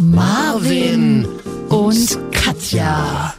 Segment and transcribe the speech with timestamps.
[0.00, 1.28] Marvin
[1.68, 3.34] und Katja.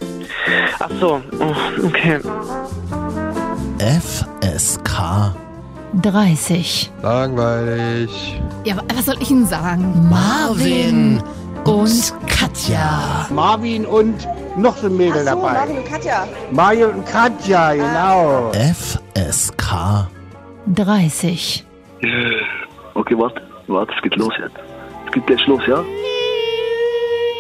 [0.80, 2.20] Ach so, oh, okay.
[3.80, 5.36] FSK
[6.02, 6.92] 30.
[7.02, 8.40] Langweilig.
[8.64, 10.08] Ja, wa- was soll ich Ihnen sagen?
[10.10, 11.22] Marvin
[11.66, 13.26] und Katja.
[13.32, 15.54] Marvin und noch so ein Mädel Ach so, dabei.
[15.54, 16.28] Marvin und Katja.
[16.52, 18.52] Mario und Katja, genau.
[18.54, 20.08] FSK
[20.76, 21.66] 30.
[22.94, 24.56] Okay, warte, warte, es geht los jetzt.
[25.08, 25.84] Es geht gleich los, ja?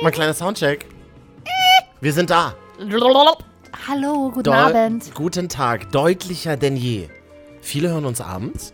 [0.01, 0.85] Mal kleiner Soundcheck.
[1.99, 2.55] Wir sind da.
[3.87, 5.13] Hallo, guten Deu- Abend.
[5.13, 5.91] Guten Tag.
[5.91, 7.07] Deutlicher denn je.
[7.61, 8.73] Viele hören uns abends.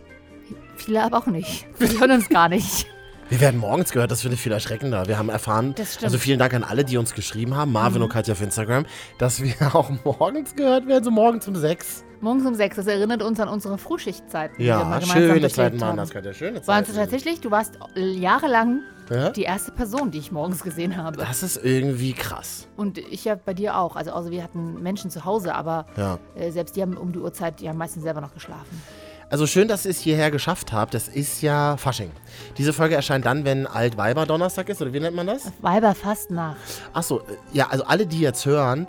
[0.76, 1.66] Viele aber auch nicht.
[1.78, 2.86] Wir hören uns gar nicht.
[3.30, 5.06] Wir werden morgens gehört, das finde ich viel erschreckender.
[5.06, 5.74] Wir haben erfahren.
[5.76, 5.84] Mhm.
[6.02, 8.86] also vielen Dank an alle, die uns geschrieben haben, Marvin und Katja auf Instagram,
[9.18, 12.04] dass wir auch morgens gehört werden, so morgens um sechs.
[12.22, 14.56] Morgens um sechs, das erinnert uns an unsere Frühschichtzeiten.
[14.56, 15.96] wir Ja, schöne Zeiten waren haben.
[15.98, 16.90] das, Katja, schöne Waren Zeiten.
[16.92, 17.40] es tatsächlich?
[17.42, 18.80] Du warst jahrelang
[19.10, 19.30] Ja?
[19.30, 21.16] die erste Person, die ich morgens gesehen habe.
[21.18, 22.66] Das ist irgendwie krass.
[22.76, 23.96] Und ich ja bei dir auch.
[23.96, 26.18] Also, also wir hatten Menschen zu Hause, aber Ja.
[26.34, 28.82] äh, selbst die haben um die Uhrzeit, die haben meistens selber noch geschlafen.
[29.30, 30.94] Also schön, dass ihr es hierher geschafft habt.
[30.94, 32.10] Das ist ja Fasching.
[32.56, 35.52] Diese Folge erscheint dann, wenn Altweiber Donnerstag ist, oder wie nennt man das?
[35.60, 36.56] Weiber fast nach.
[36.94, 37.20] Achso,
[37.52, 38.86] ja, also alle, die jetzt hören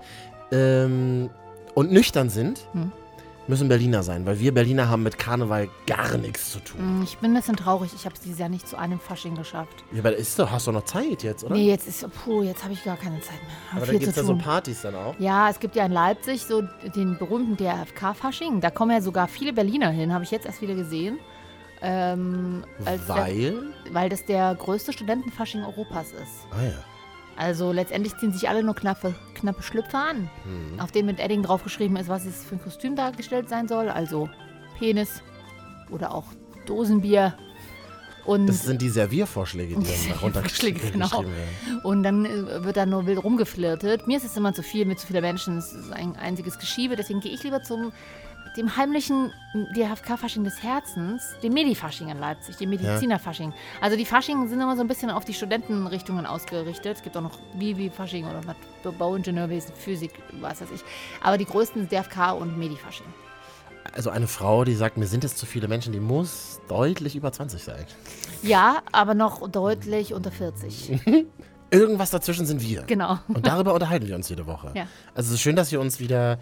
[0.52, 1.30] ähm,
[1.76, 2.92] und nüchtern sind, Hm.
[3.50, 7.00] Müssen Berliner sein, weil wir Berliner haben mit Karneval gar nichts zu tun.
[7.00, 7.92] Mm, Ich bin ein bisschen traurig.
[7.96, 9.84] Ich habe es dieses Jahr nicht zu einem Fasching geschafft.
[9.92, 11.56] Ja, aber ist doch, hast du noch Zeit jetzt, oder?
[11.56, 13.52] Nee, jetzt ist, puh, jetzt habe ich gar keine Zeit mehr.
[13.72, 14.36] Hab aber dann gibt es ja so.
[14.38, 15.20] Partys dann auch.
[15.20, 16.64] Ja, es gibt ja in Leipzig so
[16.96, 18.62] den berühmten DRFK-Fasching.
[18.62, 21.20] Da kommen ja sogar viele Berliner hin, habe ich jetzt erst wieder gesehen.
[21.82, 22.64] Ähm,
[23.08, 23.52] Weil?
[23.86, 26.46] Der, weil das der größte Studentenfasching Europas ist.
[26.52, 26.84] Ah ja.
[27.40, 30.80] Also letztendlich ziehen sich alle nur knappe, knappe Schlüpfer an, Hm.
[30.82, 33.88] auf denen mit Edding draufgeschrieben ist, was es für ein Kostüm dargestellt sein soll.
[33.90, 34.30] Also
[34.78, 35.24] Penis
[35.90, 36.26] oder auch
[36.66, 37.34] Dosenbier.
[38.26, 41.34] Und Das sind die Serviervorschläge, die dann runtergeschrieben Serviervorschläge, genau.
[41.34, 41.82] werden.
[41.84, 44.06] Und dann äh, wird da nur wild rumgeflirtet.
[44.06, 45.58] Mir ist es immer zu viel mit zu vielen Menschen.
[45.58, 46.98] Es ist ein einziges Geschiebe.
[46.98, 47.94] Deswegen gehe ich lieber zum
[48.58, 53.54] dem heimlichen DHFK-Fasching des Herzens, dem Medi-Fasching in Leipzig, dem Mediziner-Fasching.
[53.82, 56.98] Also die Fasching sind immer so ein bisschen auf die Studentenrichtungen ausgerichtet.
[56.98, 58.56] Es gibt auch noch Bibi-Fasching oder was,
[58.98, 60.82] Bauingenieurwesen, Physik, was weiß ich.
[61.22, 63.08] Aber die größten sind DFK und Medi-Fasching.
[63.94, 67.32] Also eine Frau, die sagt, mir sind es zu viele Menschen, die muss deutlich über
[67.32, 67.86] 20 sein.
[68.44, 71.02] Ja, aber noch deutlich unter 40.
[71.72, 72.84] Irgendwas dazwischen sind wir.
[72.84, 73.20] Genau.
[73.28, 74.72] Und darüber unterhalten wir uns jede Woche.
[74.76, 74.88] Ja.
[75.14, 76.40] Also es ist schön, dass ihr uns wieder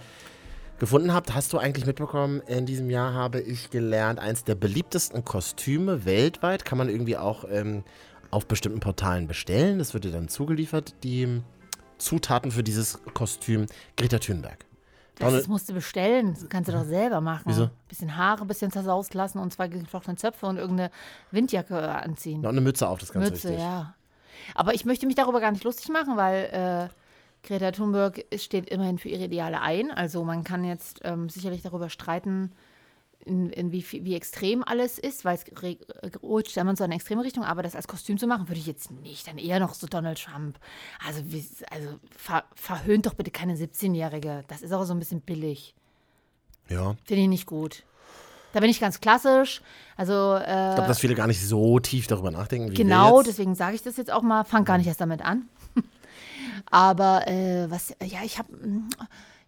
[0.80, 1.34] gefunden habt.
[1.34, 6.66] Hast du eigentlich mitbekommen, in diesem Jahr habe ich gelernt, eins der beliebtesten Kostüme weltweit
[6.66, 7.84] kann man irgendwie auch ähm,
[8.32, 9.80] auf bestimmten Portalen bestellen.
[9.80, 11.42] Das wird dir dann zugeliefert, die
[11.98, 13.66] Zutaten für dieses Kostüm.
[13.96, 14.66] Greta Thunberg.
[15.16, 16.36] Das Donald- musst du bestellen.
[16.36, 17.44] Das kannst du doch selber machen.
[17.46, 17.70] Wieso?
[17.88, 20.92] Bisschen Haare, bisschen zersaust lassen und zwei geflochtene Zöpfe und irgendeine
[21.32, 22.42] Windjacke anziehen.
[22.42, 23.64] Noch eine Mütze auf, das ist ganz Mütze, wichtig.
[23.64, 23.96] ja.
[24.54, 26.94] Aber ich möchte mich darüber gar nicht lustig machen, weil äh,
[27.48, 29.90] Greta Thunberg steht immerhin für ihre Ideale ein.
[29.90, 32.52] Also man kann jetzt ähm, sicherlich darüber streiten,
[33.26, 35.46] in, in wie, wie extrem alles ist, weil es
[36.22, 38.60] rutscht ja immer in so eine extreme Richtung, aber das als Kostüm zu machen, würde
[38.60, 39.28] ich jetzt nicht.
[39.28, 40.60] Dann eher noch so Donald Trump.
[41.06, 44.44] Also, wie, also ver, verhöhnt doch bitte keine 17-Jährige.
[44.48, 45.74] Das ist auch so ein bisschen billig.
[46.70, 46.96] Ja.
[47.06, 47.84] Finde ich nicht gut.
[48.58, 49.62] Da bin ich ganz klassisch.
[49.98, 53.54] Also, äh, Ich glaube, dass viele gar nicht so tief darüber nachdenken, wie Genau, deswegen
[53.54, 54.46] sage ich das jetzt auch mal.
[54.46, 55.48] Fang gar nicht erst damit an.
[56.72, 58.50] Aber äh, was, ja, ich habe,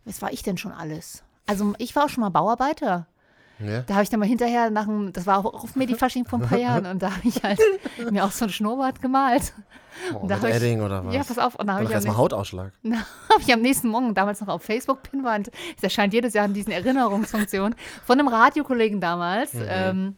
[0.05, 1.23] was war ich denn schon alles?
[1.47, 3.07] Also ich war auch schon mal Bauarbeiter.
[3.59, 3.81] Ja.
[3.81, 6.47] Da habe ich dann mal hinterher nach dem, das war auch auf Medifasching vor ein
[6.47, 7.59] paar Jahren und da habe ich halt
[8.11, 9.53] mir auch so ein Schnurrbart gemalt.
[10.13, 11.13] Oh, da mit hab ich- Edding oder was?
[11.13, 11.55] Ja, pass auf.
[11.55, 12.71] Und da habe ich, erstmal Hautausschlag.
[12.83, 12.95] da
[13.29, 16.53] hab ich am nächsten Morgen damals noch auf Facebook Pinwand, es erscheint jedes Jahr in
[16.53, 17.75] diesen Erinnerungsfunktionen,
[18.05, 19.51] von einem Radiokollegen damals.
[19.55, 20.15] Ähm,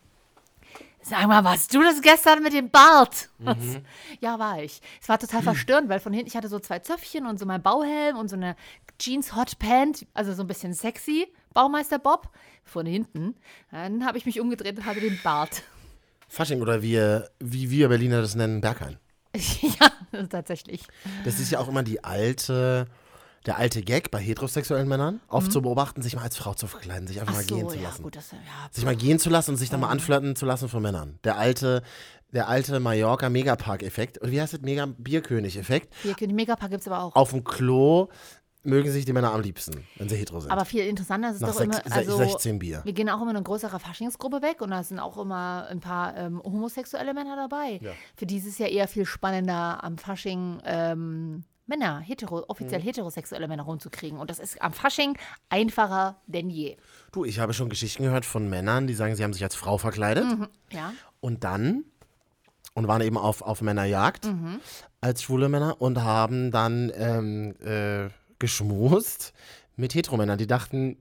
[1.03, 3.29] Sag mal, warst du das gestern mit dem Bart?
[4.19, 4.81] Ja, war ich.
[5.01, 7.63] Es war total verstörend, weil von hinten, ich hatte so zwei Zöpfchen und so mein
[7.63, 8.55] Bauhelm und so eine
[8.99, 12.29] Jeans Hot Pant, also so ein bisschen sexy, Baumeister Bob.
[12.63, 13.35] Von hinten.
[13.71, 15.63] Dann habe ich mich umgedreht und hatte den Bart.
[16.29, 16.97] Fasching oder wie,
[17.39, 18.97] wie wir Berliner das nennen, Berghain.
[19.35, 20.83] ja, tatsächlich.
[21.25, 22.85] Das ist ja auch immer die alte,
[23.45, 27.07] der alte Gag bei heterosexuellen Männern, oft zu beobachten, sich mal als Frau zu verkleiden,
[27.07, 27.39] sich einfach Mhm.
[27.39, 28.03] Ach mal so, gehen zu ja, lassen.
[28.03, 28.37] gut, das, ja,
[28.71, 31.19] Sich mal gehen zu lassen und sich dann mal anflirten zu lassen von Männern.
[31.23, 31.81] Der alte,
[32.31, 34.21] der alte Mallorca Megapark-Effekt.
[34.21, 34.61] Oder wie heißt das?
[34.61, 35.93] Mega Bierkönig-Effekt.
[36.19, 37.15] den Megapark gibt es aber auch.
[37.15, 38.07] Auf dem Klo
[38.63, 40.51] mögen sich die Männer am liebsten, wenn sie hetero sind.
[40.51, 42.81] Aber viel interessanter ist es Nach doch sechs, immer, also 16 Bier.
[42.83, 45.79] wir gehen auch immer in eine größere Faschingsgruppe weg und da sind auch immer ein
[45.79, 47.79] paar ähm, homosexuelle Männer dabei.
[47.81, 47.91] Ja.
[48.15, 52.85] Für die ist es ja eher viel spannender am Fasching ähm, Männer, hetero, offiziell Mhm.
[52.85, 54.17] heterosexuelle Männer rumzukriegen.
[54.19, 55.17] Und das ist am Fasching
[55.49, 56.75] einfacher denn je.
[57.13, 59.77] Du, ich habe schon Geschichten gehört von Männern, die sagen, sie haben sich als Frau
[59.77, 60.25] verkleidet
[60.71, 60.91] Ja.
[61.21, 61.85] und dann
[62.73, 64.25] und waren eben auf, auf Männerjagd.
[64.25, 64.59] Mhm.
[65.03, 68.09] als schwule Männer und haben dann ähm, äh,
[68.41, 69.31] geschmust
[69.77, 70.37] mit Heteromännern.
[70.37, 70.97] Die dachten,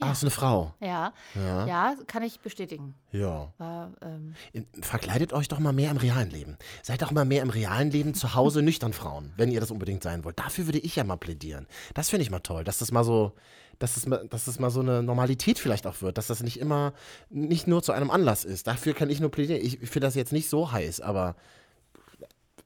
[0.00, 0.72] ah, ist eine Frau.
[0.80, 1.66] Ja, Ja.
[1.66, 2.94] ja, kann ich bestätigen.
[3.12, 3.52] ja.
[3.58, 4.34] War, ähm,
[4.80, 6.56] Verkleidet euch doch mal mehr im realen Leben.
[6.82, 10.02] Seid doch mal mehr im realen Leben zu Hause nüchtern Frauen, wenn ihr das unbedingt
[10.02, 10.38] sein wollt.
[10.38, 11.66] Dafür würde ich ja mal plädieren.
[11.92, 13.32] Das finde ich mal toll, dass das mal so,
[13.78, 16.58] dass das mal, dass das mal so eine Normalität vielleicht auch wird, dass das nicht
[16.60, 16.92] immer,
[17.28, 18.66] nicht nur zu einem Anlass ist.
[18.66, 19.60] Dafür kann ich nur plädieren.
[19.62, 21.36] Ich finde das jetzt nicht so heiß, aber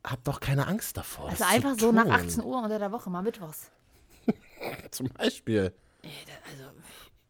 [0.06, 1.30] habt doch keine Angst davor.
[1.30, 2.12] also einfach so nach tun.
[2.12, 3.70] 18 Uhr unter der Woche, mal mittwochs.
[4.90, 5.72] Zum Beispiel.
[6.02, 6.64] Also,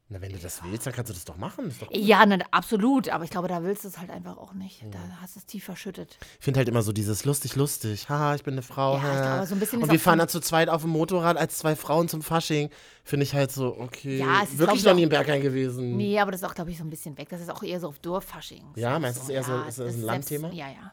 [0.08, 1.66] Na, wenn du das willst, dann kannst du das doch machen.
[1.68, 4.52] Das doch ja, ne, absolut, aber ich glaube, da willst du es halt einfach auch
[4.52, 4.84] nicht.
[4.90, 6.18] Da hast du es tief verschüttet.
[6.38, 8.08] Ich finde halt immer so dieses lustig, lustig.
[8.08, 8.96] Haha, ich bin eine Frau.
[8.98, 10.90] Ja, ich glaube, so ein bisschen Und wir fahren so- dann zu zweit auf dem
[10.90, 12.68] Motorrad als zwei Frauen zum Fasching.
[13.02, 14.18] Finde ich halt so, okay.
[14.18, 15.96] Ja, es ist, wirklich ich, noch nie im Berghain gewesen.
[15.96, 17.28] Nee, aber das ist auch, glaube ich, so ein bisschen weg.
[17.30, 18.64] Das ist auch eher so auf Dorffasching.
[18.76, 20.50] Ja, meinst du, es ist eher so- Ja, ist das ein Landthema?
[20.52, 20.92] Ja, ja.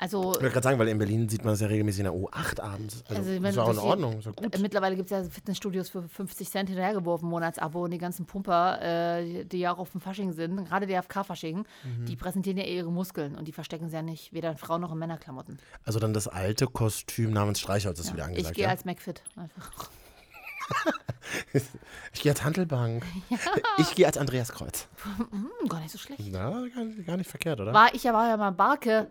[0.00, 2.14] Also, Ich wollte gerade sagen, weil in Berlin sieht man das ja regelmäßig in der
[2.14, 3.02] U8 abends.
[3.08, 4.54] Also, Also, ist ja auch in Ordnung, ist ja gut.
[4.54, 8.80] äh, mittlerweile gibt es ja Fitnessstudios für 50 Cent hinterhergeworfen, Monatsabo und die ganzen Pumper,
[8.80, 12.06] äh, die ja auch auf dem Fasching sind, gerade der FK-Fasching, Mhm.
[12.06, 14.92] die präsentieren ja ihre Muskeln und die verstecken sie ja nicht, weder in Frauen noch
[14.92, 15.58] in Männerklamotten.
[15.84, 18.54] Also dann das alte Kostüm namens Streichholz ist wieder ich angesagt.
[18.54, 18.70] gehe ja?
[18.70, 19.22] als McFit.
[19.36, 19.90] Einfach.
[22.12, 23.04] Ich gehe als Handelbank.
[23.78, 24.88] Ich gehe als Andreas Kreuz.
[25.30, 26.20] Hm, gar nicht so schlecht.
[26.30, 27.72] Na, gar, gar nicht verkehrt, oder?
[27.74, 29.08] War, ich ja- war ja mal Barke,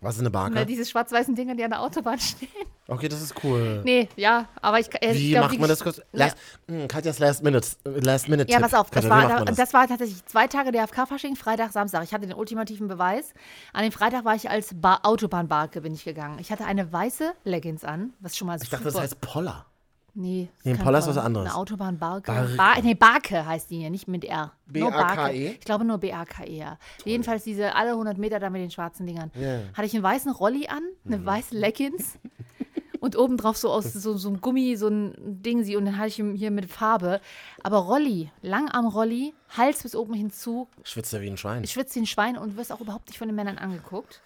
[0.00, 0.66] Was ist eine ne, Barke?
[0.66, 2.48] diese schwarz-weißen Dinger, die an der Autobahn stehen.
[2.86, 3.82] Okay, das ist cool.
[3.84, 6.00] Nee, ja, aber ich, äh, Wie glaub, macht man das kurz?
[6.12, 6.36] Last,
[6.68, 7.66] mh, Katjas Last Minute.
[7.84, 8.50] Last Minute.
[8.50, 9.74] Ja, pass auf, das Katja, war, wie macht da, man das?
[9.74, 12.04] war tatsächlich zwei Tage der FK-Fasching, Freitag, Samstag.
[12.04, 13.34] Ich hatte den ultimativen Beweis.
[13.72, 16.38] An dem Freitag war ich als ba Autobahnbarke bin ich gegangen.
[16.38, 19.66] Ich hatte eine weiße Leggings an, was schon mal Ich dachte, das heißt Poller.
[20.20, 21.46] Nee, Nee, Poller ist was anderes.
[21.48, 22.32] Eine Autobahnbarke.
[22.32, 22.56] Barke.
[22.56, 24.52] Bar nee, Barke heißt die hier, nicht mit R.
[24.66, 24.90] B-A-K-E?
[24.90, 25.32] Barke.
[25.32, 26.76] Ich glaube nur B-A-K-E, ja.
[27.04, 29.30] Jedenfalls diese alle 100 Meter da mit den schwarzen Dingern.
[29.40, 29.60] Ja.
[29.74, 32.18] Hatte ich einen weißen Rolli an, eine weiße Leggings
[33.00, 36.08] und obendrauf so aus so, so ein Gummi, so ein Ding sie und dann hatte
[36.08, 37.20] ich hier mit Farbe.
[37.62, 41.64] Aber Rolli, lang am Rolli, Hals bis oben hinzu, Schwitzt ja wie ein Schwein.
[41.64, 44.20] schwitzt wie ein Schwein und wirst auch überhaupt nicht von den Männern angeguckt.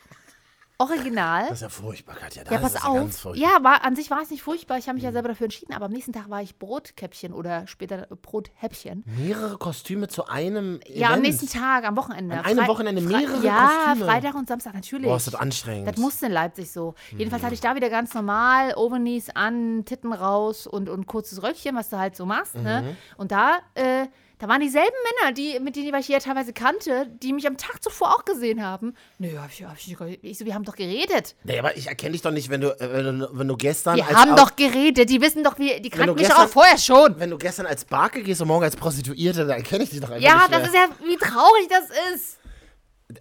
[0.83, 1.43] Original.
[1.49, 2.43] Das ist ja furchtbar, Katja.
[2.51, 3.35] Ja, pass ist ja ganz auf.
[3.35, 3.41] Mhm.
[3.41, 4.79] Ja, war, an sich war es nicht furchtbar.
[4.79, 5.73] Ich habe mich ja selber dafür entschieden.
[5.75, 9.05] Aber am nächsten Tag war ich Brotkäppchen oder später Brothäppchen.
[9.07, 11.23] Mehrere Kostüme zu einem Ja, am Event.
[11.27, 12.37] nächsten Tag, am Wochenende.
[12.39, 14.07] An einem Frei- Wochenende mehrere Ja, Kostüme?
[14.11, 15.07] Freitag und Samstag, natürlich.
[15.07, 15.89] Boah, ist das anstrengend.
[15.89, 16.95] Das musste in Leipzig so.
[17.13, 17.19] Mhm.
[17.19, 21.77] Jedenfalls hatte ich da wieder ganz normal Overknees an, Titten raus und, und kurzes Röckchen,
[21.77, 22.55] was du halt so machst.
[22.57, 22.63] Mhm.
[22.63, 22.97] Ne?
[23.17, 24.07] Und da, äh,
[24.43, 24.91] da waren dieselben
[25.21, 28.61] Männer, die, mit denen ich ja teilweise kannte, die mich am Tag zuvor auch gesehen
[28.67, 28.95] haben.
[29.19, 31.37] Nö, hab ich, hab ich, ich so, wir haben doch geredet.
[31.45, 33.95] Nee, aber ich erkenne dich doch nicht, wenn du, äh, wenn du, wenn du gestern.
[33.95, 35.09] Wir haben doch geredet.
[35.11, 37.21] Die wissen doch, wie, die du kannten mich gestern- auch vorher schon.
[37.21, 40.11] Wenn du gestern als Barke gehst und morgen als Prostituierte, dann erkenne ich dich doch
[40.11, 40.59] einfach Ja, nicht mehr.
[40.59, 41.85] das ist ja, wie traurig das
[42.17, 42.39] ist.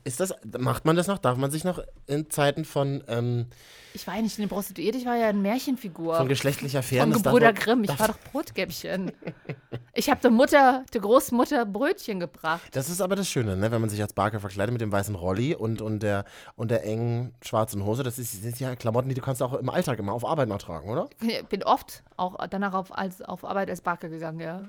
[0.04, 1.18] Ist das, macht man das noch?
[1.18, 3.48] Darf man sich noch in Zeiten von, ähm,
[3.94, 6.16] Ich war ja nicht eine Prostituierte, ich war ja eine Märchenfigur.
[6.16, 7.22] von geschlechtlicher Von Fairness?
[7.22, 7.84] darf Gebrüder Grimm.
[7.84, 9.12] Ich war doch Brotkäppchen.
[9.94, 12.62] Ich habe der Mutter, der Großmutter Brötchen gebracht.
[12.72, 13.72] Das ist aber das Schöne, ne?
[13.72, 16.86] wenn man sich als Barke verkleidet mit dem weißen Rolli und, und, der, und der
[16.86, 18.04] engen schwarzen Hose.
[18.04, 20.60] Das ist, sind ja Klamotten, die du kannst auch im Alltag immer auf Arbeit noch
[20.60, 21.10] tragen, oder?
[21.22, 24.62] Ich bin oft auch danach auf, als, auf Arbeit als Barke gegangen, ja.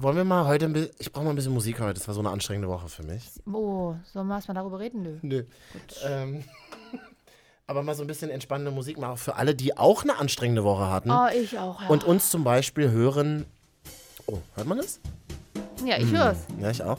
[0.00, 2.14] Wollen wir mal heute ein bisschen, ich brauche mal ein bisschen Musik heute, das war
[2.14, 3.28] so eine anstrengende Woche für mich.
[3.52, 5.02] Oh, sollen wir erstmal darüber reden?
[5.02, 5.18] Nö.
[5.22, 5.44] Nö.
[6.06, 6.44] Ähm,
[7.66, 10.88] aber mal so ein bisschen entspannende Musik auch für alle, die auch eine anstrengende Woche
[10.88, 11.88] hatten Oh, ich auch, ja.
[11.88, 13.44] und uns zum Beispiel hören.
[14.26, 15.00] Oh, hört man das?
[15.84, 16.46] ja, ich hör's.
[16.60, 16.98] Ja, ich auch.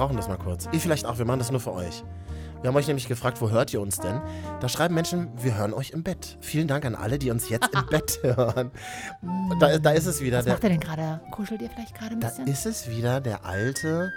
[0.00, 0.66] Wir brauchen das mal kurz.
[0.72, 2.02] Ihr vielleicht auch, wir machen das nur für euch.
[2.62, 4.18] Wir haben euch nämlich gefragt, wo hört ihr uns denn?
[4.60, 6.38] Da schreiben Menschen, wir hören euch im Bett.
[6.40, 8.70] Vielen Dank an alle, die uns jetzt im Bett hören.
[9.60, 10.38] Da, da ist es wieder.
[10.38, 11.20] Was Der, macht er denn gerade?
[11.32, 12.46] Kuschelt ihr vielleicht gerade ein da bisschen?
[12.46, 14.10] ist es wieder der alte.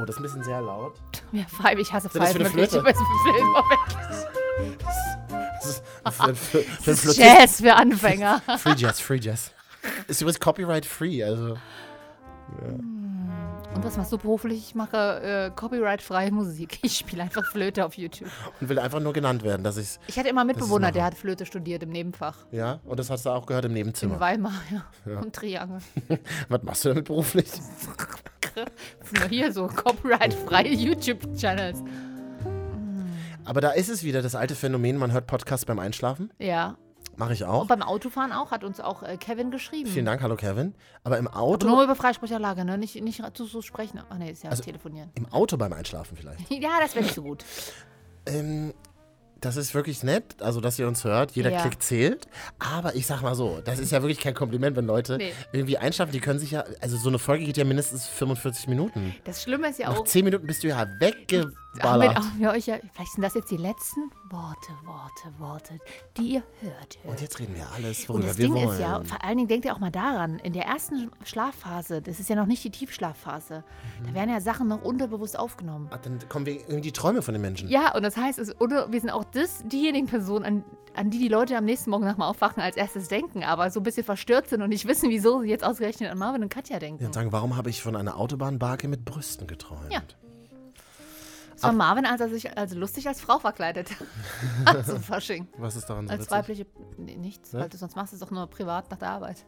[0.00, 0.94] Oh, das ist ein bisschen sehr laut.
[1.32, 2.40] ja, Pfeife, ich hasse ist das für Pfeifen.
[2.42, 2.68] eine.
[2.68, 2.84] Flöte?
[2.84, 4.76] Weiß, wie viel-
[5.58, 8.42] Das ist für, für, für Das ist Jazz für Anfänger.
[8.58, 9.50] Free Jazz, Free Jazz.
[10.06, 11.56] Ist übrigens copyright free, also.
[13.76, 14.68] Und was machst du beruflich?
[14.68, 16.78] Ich mache äh, copyright-freie Musik.
[16.80, 18.30] Ich spiele einfach Flöte auf YouTube.
[18.58, 20.00] Und will einfach nur genannt werden, dass ich's.
[20.06, 22.38] Ich hatte immer einen Mitbewohner, der hat Flöte studiert im Nebenfach.
[22.52, 24.18] Ja, und das hast du auch gehört im In Nebenzimmer.
[24.18, 25.18] Weimar, ja.
[25.20, 25.80] Und Triangel.
[26.48, 27.48] Was machst du damit beruflich?
[29.18, 31.82] Nur hier so copyright-freie YouTube-Channels.
[33.44, 36.32] Aber da ist es wieder, das alte Phänomen, man hört Podcasts beim Einschlafen.
[36.38, 36.78] Ja.
[37.16, 37.66] Mache ich Und auch.
[37.66, 39.88] beim Autofahren auch, hat uns auch äh, Kevin geschrieben.
[39.90, 40.74] Vielen Dank, hallo Kevin.
[41.02, 42.76] Aber im Aber Auto, nur über Freisprecheinlage, ne?
[42.78, 44.00] Nicht, nicht zu so sprechen.
[44.10, 45.10] Ach nee, ist ja Also- telefonieren.
[45.14, 46.40] im Auto beim Einschlafen vielleicht.
[46.50, 47.44] Ja, das wäre nicht so gut.
[48.26, 48.74] Ähm,
[49.40, 51.32] das ist wirklich nett, also dass ihr uns hört.
[51.32, 51.60] Jeder Ja.
[51.60, 52.26] Klick zählt.
[52.58, 55.32] Aber ich sag mal so, das ist ja wirklich kein Kompliment, wenn Leute Nee.
[55.52, 56.10] irgendwie einschlafen.
[56.12, 59.14] Die können sich ja, also so eine Folge geht ja mindestens 45 Minuten.
[59.24, 61.52] Das Schlimme ist ja Nach auch, 10 Minuten bist du ja wegge,
[61.82, 62.16] haben wir, ballert.
[62.16, 65.78] haben wir euch ja, vielleicht sind das jetzt die letzten Worte, Worte, Worte,
[66.16, 66.98] die ihr hört.
[67.04, 68.68] Und jetzt reden wir alles, Und worüber das wir Ding wollen.
[68.70, 72.20] ist ja, vor allen Dingen denkt ihr auch mal daran, in der ersten Schlafphase, das
[72.20, 73.64] ist ja noch nicht die Tiefschlafphase,
[74.00, 74.06] Mhm.
[74.08, 75.88] da werden ja Sachen noch unterbewusst aufgenommen.
[75.90, 77.68] Ah, Dann kommen wir irgendwie die Träume von den Menschen.
[77.68, 80.64] Ja, und das heißt, es, oder wir sind auch das, diejenigen Personen, an,
[80.94, 83.80] an die die Leute am nächsten Morgen nach dem Aufwachen als erstes denken, aber so
[83.80, 86.78] ein bisschen verstört sind und nicht wissen, wieso sie jetzt ausgerechnet an Marvin und Katja
[86.78, 87.04] denken.
[87.04, 89.92] Und sagen, warum habe ich von einer Autobahnbarke mit Brüsten geträumt?
[89.92, 90.00] Ja.
[91.66, 93.88] War Marvin, als er sich also lustig als Frau verkleidet
[94.64, 94.86] hat.
[94.86, 95.48] so Fasching.
[95.58, 96.32] Was ist daran so Als witzig?
[96.36, 96.66] weibliche.
[96.98, 97.60] Nee, nichts, Ne?
[97.60, 99.44] weil du sonst machst du es doch nur privat nach der Arbeit.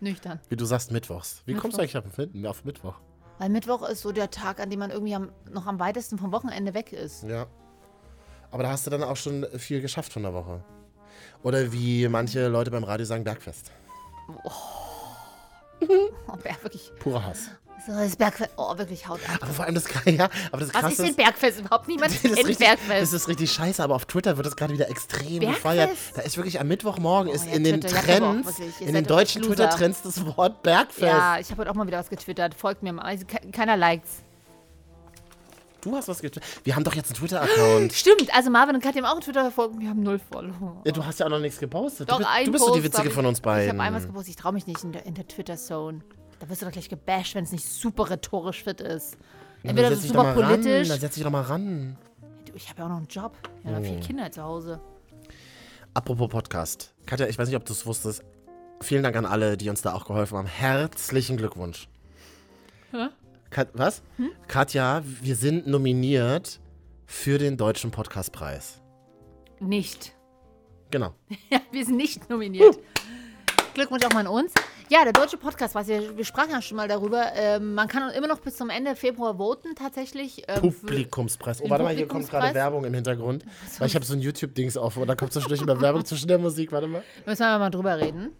[0.00, 0.40] Nüchtern.
[0.48, 1.42] Wie du sagst, Mittwochs.
[1.46, 2.18] Wie kommst du Mittwoch.
[2.18, 3.00] eigentlich auf, Mittwoch?
[3.38, 6.30] Weil Mittwoch ist so der Tag, an dem man irgendwie am, noch am weitesten vom
[6.32, 7.22] Wochenende weg ist.
[7.24, 7.46] Ja.
[8.50, 10.62] Aber da hast du dann auch schon viel geschafft von der Woche.
[11.42, 13.72] Oder wie manche Leute beim Radio sagen, Bergfest.
[14.44, 14.50] Oh,
[16.42, 16.92] Berg, wirklich.
[16.98, 17.50] Purer Hass.
[17.86, 18.50] So, das Bergfest.
[18.56, 19.38] Oh, wirklich haut ab.
[19.42, 21.86] Aber vor allem das ja, aber das Was krasse ist denn Bergfest überhaupt?
[21.86, 23.02] Niemand das ist, kennt richtig, Bergfest.
[23.02, 25.56] das ist richtig scheiße, aber auf Twitter wird das gerade wieder extrem Bergfest?
[25.62, 25.90] gefeiert.
[26.14, 28.94] Da ist wirklich am Mittwochmorgen ist ja, in den Twitter, ja, auch Trends, ihr in
[28.94, 29.42] den deutschen.
[29.42, 31.02] Twitter-Trends das Wort Bergfest.
[31.02, 32.54] ja, ich habe heute auch mal wieder was getwittert.
[32.54, 33.02] Folgt mir mal.
[33.02, 34.08] Also, ke- keiner likes.
[35.82, 36.48] Du hast was getwittert.
[36.64, 37.92] Wir haben doch jetzt einen Twitter-Account.
[37.94, 39.78] Stimmt, also Marvin und Katja haben auch einen Twitter verfolgt.
[39.78, 40.80] Wir haben null Follower.
[40.86, 42.10] ja, du hast ja auch noch nichts gepostet.
[42.10, 43.64] Doch, du bist, du bist so die Post Witzige von uns beiden.
[43.66, 44.30] Ich habe einmal was gepostet.
[44.30, 46.00] Ich traue mich nicht in der, in der Twitter-Zone.
[46.44, 49.16] Da wirst du doch gleich gebasht, wenn es nicht super rhetorisch fit ist.
[49.62, 50.88] Entweder bist doch super mal ran, politisch.
[50.88, 51.96] Dann setz dich doch mal ran.
[52.44, 53.34] Du, ich habe ja auch noch einen Job.
[53.62, 54.78] Ich habe vier Kinder zu Hause.
[55.94, 56.92] Apropos Podcast.
[57.06, 58.22] Katja, ich weiß nicht, ob du es wusstest.
[58.82, 60.46] Vielen Dank an alle, die uns da auch geholfen haben.
[60.46, 61.88] Herzlichen Glückwunsch.
[62.90, 63.08] Hä?
[63.48, 64.02] Kat was?
[64.18, 64.30] Hm?
[64.46, 66.60] Katja, wir sind nominiert
[67.06, 68.82] für den Deutschen Podcastpreis.
[69.60, 70.14] Nicht.
[70.90, 71.14] Genau.
[71.50, 72.78] Ja, wir sind nicht nominiert.
[73.72, 74.52] Glückwunsch auch mal an uns.
[74.90, 77.32] Ja, der deutsche Podcast, was wir, wir sprachen ja schon mal darüber.
[77.34, 80.44] Ähm, man kann immer noch bis zum Ende Februar voten, tatsächlich.
[80.46, 81.62] Ähm, Publikumspreis.
[81.62, 82.54] Oh, warte mal, hier kommt gerade?
[82.54, 83.44] Werbung im Hintergrund.
[83.78, 86.38] Weil ich habe so ein YouTube-Dings auf und da kommt zwischendurch immer Werbung zwischen der
[86.38, 86.70] Musik.
[86.72, 87.02] Warte mal.
[87.24, 88.32] Müssen wir mal drüber reden.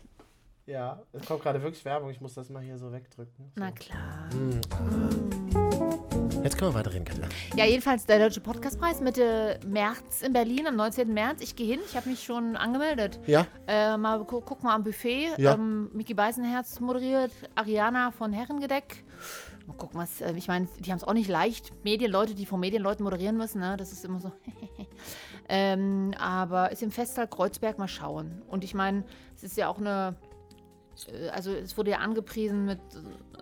[0.66, 2.10] Ja, es kommt gerade wirklich Werbung.
[2.10, 3.52] Ich muss das mal hier so wegdrücken.
[3.54, 4.28] Na klar.
[6.44, 7.24] Jetzt können wir weiterreden, Katja.
[7.56, 11.12] Ja, jedenfalls der Deutsche Podcastpreis Mitte März in Berlin, am 19.
[11.12, 11.40] März.
[11.40, 13.18] Ich gehe hin, ich habe mich schon angemeldet.
[13.26, 13.46] Ja?
[13.66, 15.30] Äh, mal gu guck mal am Buffet.
[15.38, 15.54] Ja.
[15.54, 19.04] Ähm, Micky Beisenherz moderiert, Ariana von Herrengedeck.
[19.66, 20.20] Mal gucken, was.
[20.20, 21.72] Äh, ich meine, die haben es auch nicht leicht.
[21.82, 23.78] Medienleute, die von Medienleuten moderieren müssen, ne?
[23.78, 24.30] Das ist immer so.
[25.48, 28.42] ähm, aber ist im Festsaal Kreuzberg mal schauen.
[28.48, 30.14] Und ich meine, es ist ja auch eine.
[31.10, 32.80] äh, Also, es wurde ja angepriesen mit.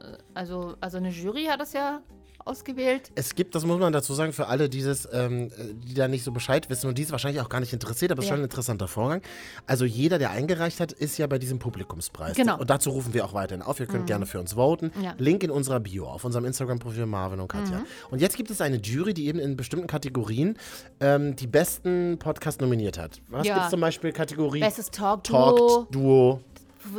[0.01, 2.01] äh, Also, also eine Jury hat das ja
[2.45, 3.11] ausgewählt.
[3.15, 6.25] Es gibt, das muss man dazu sagen, für alle dieses, ähm, äh, die da nicht
[6.25, 8.35] so Bescheid wissen und die es wahrscheinlich auch gar nicht interessiert, aber es ist Ja.
[8.37, 9.23] schon ein interessanter Vorgang.
[9.67, 12.37] Also jeder, der eingereicht hat, ist ja bei diesem Publikumspreis.
[12.37, 12.59] Genau.
[12.59, 13.81] Und dazu rufen wir auch weiterhin auf.
[13.81, 14.91] Ihr könnt gerne für uns voten.
[15.03, 15.15] Ja.
[15.19, 17.83] Link in unserer Bio, auf unserem Instagram-Profil Marvin und Katja.
[18.11, 20.57] Und jetzt gibt es eine Jury, die eben in bestimmten Kategorien
[21.01, 23.21] ähm, die besten Podcasts nominiert hat.
[23.29, 23.55] Was Ja.
[23.55, 24.13] gibt es zum Beispiel?
[24.13, 25.87] Kategorie Bestes Talk, Talk, Duo.
[25.91, 26.41] Duo,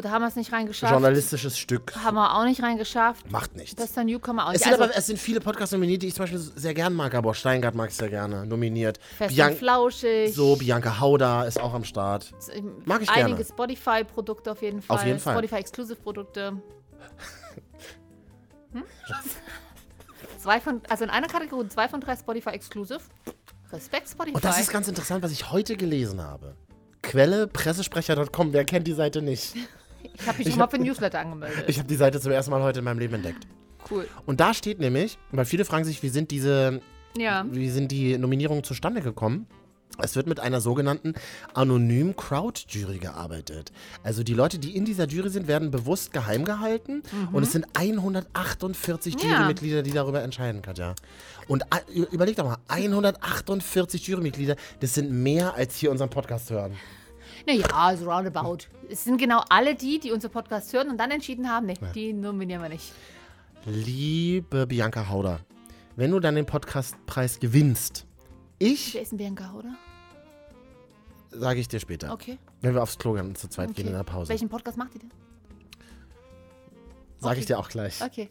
[0.01, 0.91] Da haben wir es nicht reingeschafft.
[0.91, 1.93] journalistisches Stück.
[1.95, 3.29] Haben wir auch nicht reingeschafft.
[3.31, 3.75] Macht nichts.
[3.75, 4.63] Bester Newcomer auch Es nicht.
[4.63, 7.13] sind, Also, aber, es sind viele Podcasts nominiert, die ich zum Beispiel sehr gern mag.
[7.15, 8.45] Aber Steingart mag ich sehr gerne.
[8.45, 8.99] Nominiert.
[9.17, 10.33] Fest Bian- und Flauschig.
[10.33, 12.31] So, Bianca Hauda ist auch am Start.
[12.85, 13.45] mag ich Einige gerne.
[13.45, 14.97] Spotify-Produkte auf jeden Fall.
[14.97, 15.33] Auf jeden Fall.
[15.35, 16.61] Spotify-Exclusive-Produkte.
[18.73, 18.83] Hm?
[20.39, 22.99] zwei von, also in einer Kategorie zwei von drei Spotify-Exclusive.
[23.71, 24.35] Respekt Spotify.
[24.35, 26.55] Und das ist ganz interessant, was ich heute gelesen habe.
[27.03, 28.53] Quelle pressesprecher.com.
[28.53, 29.53] Wer kennt die Seite nicht?
[30.01, 31.65] ich habe mich ich schon mal für ein Newsletter angemeldet.
[31.67, 33.45] Ich habe die Seite zum ersten Mal heute in meinem Leben entdeckt.
[33.91, 34.07] cool.
[34.25, 36.81] Und da steht nämlich, weil viele fragen sich, wie sind diese,
[37.17, 37.45] Ja.
[37.51, 39.45] wie sind die Nominierungen zustande gekommen?
[40.01, 41.13] Es wird mit einer sogenannten
[41.53, 43.71] anonymen Crowd-Jury gearbeitet.
[44.03, 47.03] Also die Leute, die in dieser Jury sind, werden bewusst geheim gehalten.
[47.31, 49.19] Und es sind 148 Mhm.
[49.21, 49.35] Ja.
[49.37, 50.95] Jurymitglieder, die darüber entscheiden, Katja.
[51.47, 56.73] Und ü- überleg doch mal, 148 Jurymitglieder, das sind mehr, als hier unseren Podcast hören.
[57.45, 58.59] Naja, also roundabout.
[58.89, 62.13] Es sind genau alle die, die unseren Podcast hören und dann entschieden haben, nee, die
[62.13, 62.91] nominieren wir nicht.
[63.65, 65.39] Liebe Bianca Hauder,
[65.95, 68.05] wenn du dann den Podcastpreis gewinnst,
[68.63, 69.75] ich, Wer ist denn Bianca, oder?
[71.31, 72.37] sage ich dir später, Okay.
[72.61, 73.81] wenn wir aufs Klo gehen und zu zweit okay.
[73.81, 75.11] gehen in der Pause, Welchen Podcast macht die denn?
[77.19, 77.53] sage ich okay.
[77.53, 78.01] dir auch gleich.
[78.03, 78.29] Okay.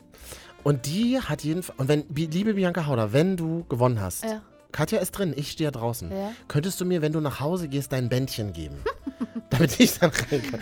[0.62, 4.43] Und die hat jeden Fall, und wenn, liebe Bianca Hauder, wenn du gewonnen hast, Ja.
[4.71, 6.33] Katja ist drin, ich stehe draußen, Ja.
[6.49, 8.77] könntest du mir, wenn du nach Hause gehst, dein Bändchen geben?
[9.51, 10.61] damit ich dann rein kann.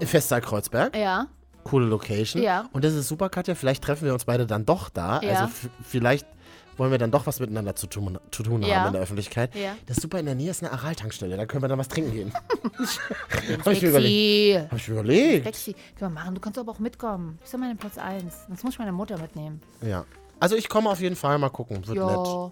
[0.00, 1.26] Äh, Festsaal Kreuzberg, Ja.
[1.64, 2.42] coole Location.
[2.42, 2.68] Ja.
[2.72, 5.20] Und das ist super, Katja, vielleicht treffen wir uns beide dann doch da.
[5.20, 5.40] Ja.
[5.42, 6.26] Also vielleicht
[6.76, 8.76] wollen wir dann doch was miteinander zu tun, zu tun Ja.
[8.76, 9.54] haben in der Öffentlichkeit.
[9.54, 9.74] Ja.
[9.86, 12.12] Das ist super, in der Nähe ist eine Aral-Tankstelle, da können wir dann was trinken
[12.12, 12.32] gehen.
[13.64, 14.70] Hab ich mir überlegt.
[14.70, 15.44] Hab ich mir überlegt.
[15.46, 15.72] Sexy.
[15.98, 16.34] Können wir machen.
[16.34, 17.34] Du kannst aber auch mitkommen.
[17.36, 18.46] Du bist ja mein Platz 1.
[18.48, 19.60] Sonst muss ich meine Mutter mitnehmen.
[19.82, 20.04] Ja.
[20.40, 21.98] Also ich komme auf jeden Fall mal gucken, wird nett.
[21.98, 22.50] Ja.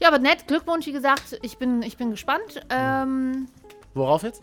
[0.00, 3.48] Ja, aber nett, Glückwunsch, wie gesagt, ich bin, ich bin gespannt ähm,
[3.94, 4.42] Worauf jetzt?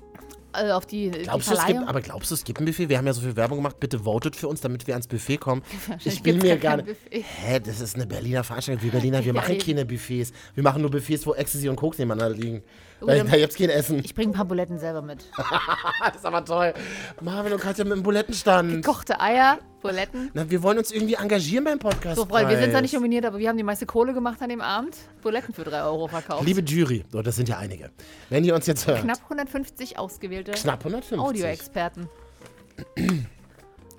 [0.53, 1.87] Äh, auf die, die Glaubst du, es gibt, Verleihung.
[1.87, 2.89] aber glaubst du, es gibt ein Buffet?
[2.89, 3.79] Wir haben ja so viel Werbung gemacht.
[3.79, 5.61] Bitte votet für uns, damit wir ans Buffet kommen.
[6.05, 6.89] Ich bin mir gar nicht.
[7.09, 8.83] Hä, das ist eine Berliner Veranstaltung.
[8.83, 9.65] Wir Berliner, wir Ja, machen eben.
[9.65, 10.31] keine Buffets.
[10.55, 12.63] Wir machen nur Buffets, wo Ecstasy und Koks nebeneinander liegen.
[13.01, 13.99] Oh, Da, gibt's kein Essen.
[14.03, 15.25] Ich bringe ein paar Buletten selber mit.
[16.05, 16.73] das ist aber toll.
[17.19, 18.85] Marvin und Katja mit dem Bulettenstand.
[18.85, 20.29] Kochte Eier, Buletten.
[20.33, 22.17] Na, wir wollen uns irgendwie engagieren beim Podcast.
[22.17, 24.49] So, Freunde, wir sind zwar nicht nominiert, aber wir haben die meiste Kohle gemacht an
[24.49, 24.95] dem Abend.
[25.23, 26.45] Buletten für 3 Euro verkauft.
[26.45, 27.89] Liebe Jury, so, das sind ja einige.
[28.29, 31.17] Wenn ihr uns jetzt hört, Knapp 150 ausgewählte knapp 150.
[31.19, 32.07] Audioexperten.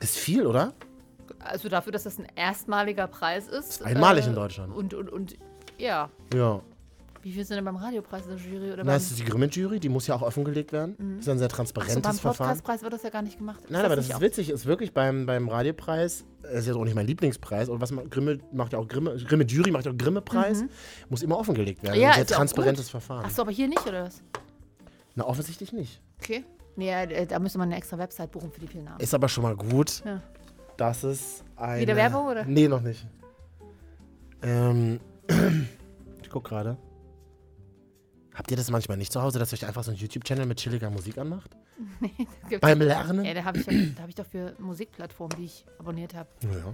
[0.01, 0.75] Ist viel, oder?
[1.41, 3.83] Also dafür, dass das ein erstmaliger Preis ist.
[3.85, 4.73] Einmalig in Deutschland.
[4.75, 5.37] Und, und, und
[5.79, 6.09] ja.
[6.35, 6.61] Ja.
[7.23, 8.69] Wie viel sind denn beim Radiopreis der Jury?
[8.73, 10.97] Oder Na, beim, das ist die Grimme-Jury, die muss ja auch offengelegt werden.
[10.99, 12.37] Das ist ja ein sehr transparentes beim Verfahren.
[12.49, 13.61] Podcastpreis wird das ja gar nicht gemacht.
[13.69, 14.51] Nein, aber das ist auch- witzig.
[14.51, 17.69] Ist wirklich beim, beim Radiopreis, das ist jetzt auch nicht mein Lieblingspreis.
[17.69, 20.65] Und was man, Grimme macht ja auch Grimme, Grimme Jury macht ja auch Grimme-Preis.
[21.11, 21.95] Muss immer offengelegt werden.
[21.97, 22.03] Mhm.
[22.03, 23.25] Ja, ein sehr ja transparentes Verfahren.
[23.25, 24.21] Achso, aber hier nicht, oder was?
[25.15, 26.01] Na, offensichtlich nicht.
[26.21, 26.45] Okay.
[26.75, 28.99] Nee, äh, da müsste man eine extra Website buchen für die vielen Namen.
[28.99, 30.21] Ist aber schon mal gut, Ja.
[30.77, 31.83] dass es eine...
[31.83, 32.45] Wieder Werbung, oder?
[32.47, 33.07] Nee, noch nicht.
[34.43, 34.99] Ähm,
[36.23, 36.77] ich guck gerade.
[38.35, 40.59] Habt ihr das manchmal nicht zu Hause, dass ihr euch einfach so einen YouTube-Channel mit
[40.59, 41.51] chilliger Musik anmacht?
[42.49, 43.25] Gibt's- Beim Lernen?
[43.25, 46.29] Ja, da habe ich, da hab ich doch für Musikplattformen, die ich abonniert habe.
[46.43, 46.73] Ja.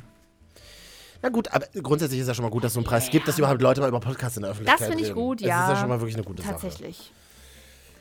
[1.20, 3.26] Na gut, aber grundsätzlich ist ja schon mal gut, dass es so einen Preis gibt,
[3.26, 5.18] dass überhaupt Leute mal über Podcasts in der Öffentlichkeit Das finde ich reden.
[5.20, 5.64] gut, Das ja.
[5.64, 6.52] ist ja schon mal wirklich eine gute Sache.
[6.52, 7.10] Tatsächlich.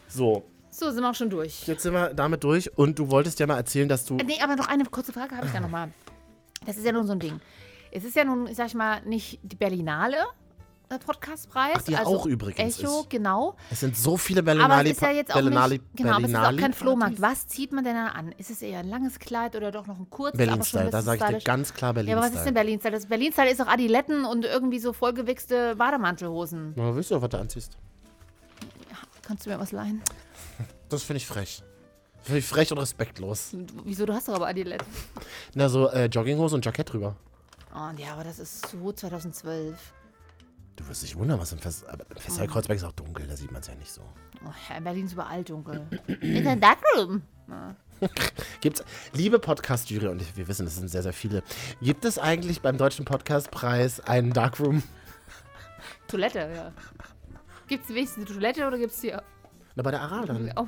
[0.07, 1.65] So, So, sind wir auch schon durch.
[1.67, 4.17] jetzt sind wir damit durch und du wolltest ja mal erzählen, dass du...
[4.17, 5.89] Äh, Nee, aber noch eine kurze Frage habe ich da nochmal.
[6.65, 7.39] Das ist ja nun so ein Ding.
[7.91, 10.17] Es ist ja nun, sag ich mal, nicht die Berlinale
[10.87, 11.73] Podcastpreis.
[11.75, 13.09] Ach, die ja also auch übrigens Echo, ist.
[13.09, 13.55] genau.
[13.69, 14.89] Es sind so viele Aber Berlinali...
[14.91, 17.21] es ist ja jetzt auch Berlinali, nicht, genau, aber es ist auch kein Flohmarkt.
[17.21, 18.31] Was zieht man denn da an?
[18.37, 20.91] Ist es eher ein langes Kleid oder doch noch ein kurzes, aber schon Berlin-Style, ein
[20.91, 22.91] da sage ich dir ganz klar Ja, aber was ist denn Berlin-Style.
[22.91, 22.91] Berlin-Style?
[22.93, 26.73] Das Berlin-Style ist auch Adiletten und irgendwie so vollgewichste Bademantelhosen.
[26.75, 27.77] Na, weißt du, was du anziehst?
[29.27, 30.01] Kannst du mir was leihen?
[30.89, 31.63] Das finde ich frech.
[32.21, 33.53] Finde ich frech und respektlos.
[33.53, 34.05] Und Wieso?
[34.05, 34.87] Du hast doch aber Adiletten.
[35.53, 37.17] Na, so äh, Jogginghose und Jackett drüber.
[37.75, 39.75] Oh, ja, aber das ist so 2012.
[40.77, 41.85] Du wirst dich wundern, was im Fest...
[41.89, 44.01] Aber im Kreuzberg ist auch dunkel, da sieht man es ja nicht so.
[44.45, 45.85] Oh, ja, in Berlin ist überall dunkel.
[46.21, 47.23] In der Darkroom.
[48.61, 51.41] Gibt's, liebe Podcast-Jury, und wir wissen, es sind sehr, sehr viele,
[51.81, 54.83] gibt es eigentlich beim Deutschen Podcastpreis einen Darkroom?
[56.07, 56.71] Toilette, ja.
[57.67, 59.23] Gibt es wenigstens eine Toilette oder gibt es hier.
[59.75, 60.53] Na, bei der Aral dann.
[60.55, 60.67] Oh.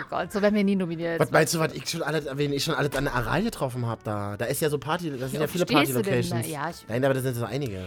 [0.00, 1.20] Oh Gott, so werden wir nie nominiert.
[1.20, 3.86] Was meinst du, was ich schon alles, wen ich schon alles an der Aral getroffen
[3.86, 4.36] habe da?
[4.36, 6.30] Da ist ja so Party, das sind ja oft viele Party-Locations.
[6.46, 6.48] da?
[6.48, 7.84] Ja, Nein, aber das sind so einige.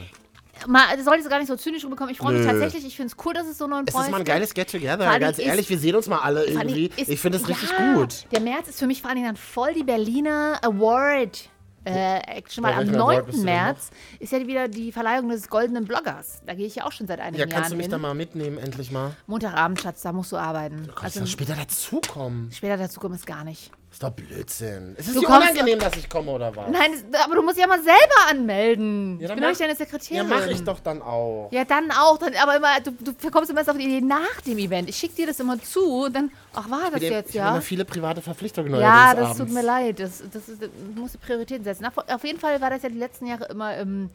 [0.66, 2.12] Mal, das soll jetzt gar nicht so zynisch rüberkommen.
[2.12, 2.48] Ich freue mich Nö.
[2.52, 2.84] tatsächlich.
[2.86, 4.30] Ich finde es cool, dass es so einen neuen Es Preis ist mal ein gibt.
[4.34, 6.90] geiles Get-Together, ganz ist- ehrlich, wir sehen uns mal alle irgendwie.
[6.98, 8.26] ist- ich finde es richtig ja, gut.
[8.32, 11.50] Der März ist für mich vor allen Dingen dann voll die Berliner Award.
[11.86, 13.26] Äh, Action, weil Bei am welchem Award 9.
[13.26, 16.42] bist du denn März ist ja wieder die Verleihung des Goldenen Bloggers.
[16.46, 17.92] Da gehe ich ja auch schon seit einigen Ja, kannst du Jahren mich hin.
[17.92, 19.16] da mal mitnehmen, endlich mal?
[19.26, 20.88] Montagabend, Schatz, da musst du arbeiten.
[20.88, 22.52] Kannst Also du später dazukommen?
[22.52, 23.72] später dazu kommen es gar nicht.
[23.90, 24.96] Ist doch Blödsinn.
[24.98, 26.70] Ist es Du dir kommst- unangenehm, dass ich komme, oder was?
[26.70, 29.18] Nein, das- aber du musst ja mal selber anmelden.
[29.20, 30.28] Ja, ich dann bin doch nicht mach- deine Ja, Sekretärin.
[30.30, 31.50] mach ich doch dann auch.
[31.52, 32.18] Ja, dann auch.
[32.18, 34.90] Dann, aber immer, du, du kommst immer erst auf die Idee nach dem Event.
[34.90, 37.56] Ich schicke dir das immer zu und dann, ach, war das Ich jetzt, habe immer
[37.56, 37.62] ja?
[37.62, 39.54] viele private Verpflichtungen Ja, neuerdings das tut abends.
[39.54, 40.00] mir leid.
[40.00, 41.86] Das, das ist, du musst die Prioritäten setzen.
[41.86, 44.10] Auf, auf jeden Fall war das ja die letzten Jahre immer im,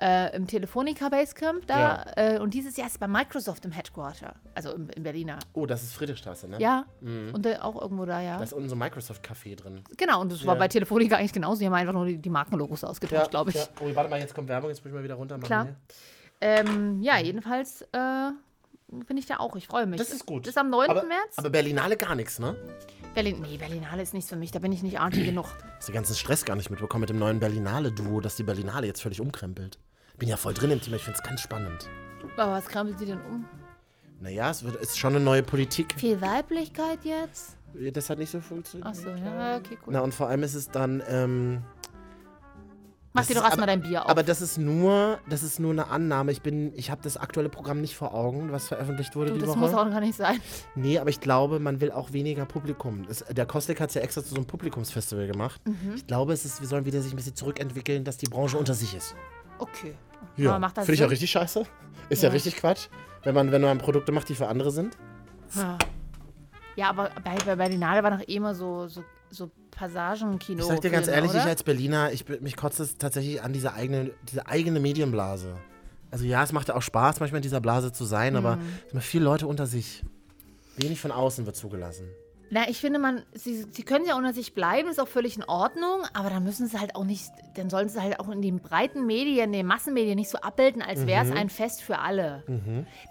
[0.00, 2.06] äh, im Telefonica Basecamp da.
[2.16, 4.34] Äh, und dieses Jahr ist es bei Microsoft im Headquarter.
[4.54, 5.38] Also im, im Berliner.
[5.52, 6.58] Oh, das ist Friedrichstraße, ne?
[6.58, 6.86] Ja.
[7.02, 8.38] Und äh, auch irgendwo da, ja.
[8.38, 9.82] Da ist unser Microsoft-Café drin.
[9.96, 10.20] genau.
[10.22, 10.58] Und das war Ja.
[10.58, 11.60] bei Telefonica eigentlich genauso.
[11.60, 13.56] Die haben einfach nur die, die Markenlogos ausgetauscht, glaube ich.
[13.56, 13.66] Ja.
[13.80, 15.46] Oh, warte mal, jetzt kommt Werbung, jetzt muss ich mal wieder runter machen.
[15.46, 15.68] Klar.
[16.40, 18.30] Ähm, ja, jedenfalls äh,
[19.06, 19.54] bin ich da auch.
[19.56, 19.98] Ich freue mich.
[19.98, 20.46] Das ist gut.
[20.46, 20.88] Das ist am 9.
[20.90, 21.36] aber, März.
[21.36, 22.56] Aber Berlinale gar nichts, ne?
[23.14, 24.50] Berlin, nee, Berlinale ist nichts für mich.
[24.52, 25.46] Da bin ich nicht arty genug.
[25.76, 29.02] Hast den ganzen Stress gar nicht mitbekommen mit dem neuen Berlinale-Duo, dass die Berlinale jetzt
[29.02, 29.78] völlig umkrempelt.
[30.20, 31.88] Bin ja voll drin im Thema, ich finde es ganz spannend.
[32.36, 33.46] Aber was krempelt sie denn um?
[34.20, 35.94] Naja, es wird, ist schon eine neue Politik.
[35.96, 37.56] Viel Weiblichkeit jetzt?
[37.94, 38.86] Das hat nicht so funktioniert.
[38.86, 39.94] Achso, ja, okay, cool.
[39.94, 41.62] Na, und vor allem ist es dann, ähm,
[43.14, 44.10] Mach das dir doch erstmal dein Bier auf.
[44.10, 46.32] aber das ist nur, das ist nur eine Annahme.
[46.32, 49.40] Ich bin, ich habe das aktuelle Programm nicht vor Augen, was veröffentlicht wurde du, die
[49.40, 49.58] das Woche.
[49.58, 50.38] muss auch gar nicht sein.
[50.74, 53.06] Nee, aber ich glaube, man will auch weniger Publikum.
[53.08, 55.62] Es, der Koslik hat es ja extra zu so einem Publikumsfestival gemacht.
[55.66, 55.94] Mhm.
[55.96, 58.74] Ich glaube, es ist, wir sollen wieder sich ein bisschen zurückentwickeln, dass die Branche unter
[58.74, 59.14] sich ist.
[59.58, 59.94] Okay.
[60.36, 61.64] Ja, Aber macht das finde ich auch richtig scheiße.
[62.08, 62.28] Ist ja.
[62.28, 62.32] Ja.
[62.32, 62.88] richtig Quatsch,
[63.24, 64.96] wenn man, wenn man Produkte macht, die für andere sind.
[65.54, 65.78] Ja,
[66.76, 70.60] ja aber bei, bei Berlinale war noch eh immer so, so, so Passagen-Kino.
[70.62, 71.40] Ich sag dir ganz ehrlich, oder?
[71.40, 75.56] ich als Berliner, ich, mich kotzt es tatsächlich an diese eigene, diese eigene Medienblase.
[76.10, 78.62] Also ja, es macht ja auch Spaß, manchmal in dieser Blase zu sein, aber Mhm.
[78.62, 80.02] es sind immer viele Leute unter sich.
[80.76, 82.08] Wenig von außen wird zugelassen.
[82.52, 85.44] Na, ich finde, man, sie, sie können ja unter sich bleiben, ist auch völlig in
[85.44, 88.58] Ordnung, aber dann müssen sie halt auch nicht, dann sollen sie halt auch in den
[88.58, 91.30] breiten Medien, in den Massenmedien nicht so abbilden, als wäre Mhm.
[91.32, 92.42] es ein Fest für alle.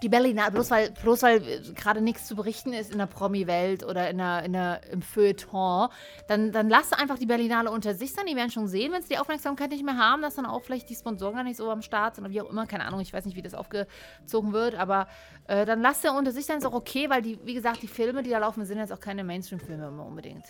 [0.02, 3.82] Die Berliner, bloß weil, bloß weil äh, gerade nichts zu berichten ist in der Promi-Welt
[3.84, 5.88] oder in der, in der, im Feuilleton,
[6.28, 8.26] dann, dann lass einfach die Berlinale unter sich sein.
[8.26, 10.90] Die werden schon sehen, wenn sie die Aufmerksamkeit nicht mehr haben, dass dann auch vielleicht
[10.90, 13.12] die Sponsoren gar nicht so am Start sind oder wie auch immer, keine Ahnung, ich
[13.12, 15.06] weiß nicht, wie das aufgezogen wird, aber
[15.50, 17.88] äh, dann lass der unter sich sein, ist auch okay, weil die, wie gesagt, die
[17.88, 20.44] Filme, die da laufen, sind jetzt auch keine Mainstream-Filme immer unbedingt.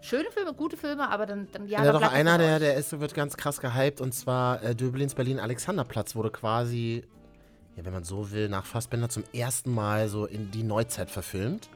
[0.00, 2.98] Schöne Filme, gute Filme, aber dann, dann ja, Ja, da doch einer, der, der ist,
[2.98, 7.04] wird ganz krass gehypt und zwar äh, Döblins Berlin Alexanderplatz wurde quasi,
[7.76, 11.68] ja, wenn man so will, nach Fassbender zum ersten Mal so in die Neuzeit verfilmt.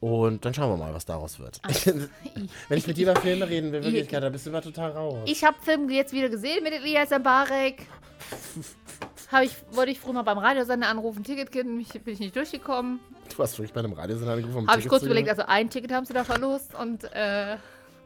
[0.00, 1.60] Und dann schauen wir mal, was daraus wird.
[2.68, 5.18] wenn ich mit dir über Filme reden will, wirklich, da bist du immer total raus.
[5.26, 7.86] Ich habe Film jetzt wieder gesehen mit Elias Mbarek.
[9.42, 12.98] Ich, wollte ich früher mal beim Radiosender anrufen, Ticket bin ich nicht durchgekommen.
[13.34, 15.92] Du hast wirklich bei einem Radiosender angerufen, um Habe ich kurz überlegt, also ein Ticket
[15.92, 17.56] haben sie da verlost und äh,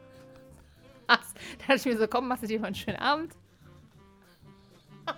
[1.07, 3.33] ach, da dachte ich mir so, komm, machst du dir mal einen schönen Abend.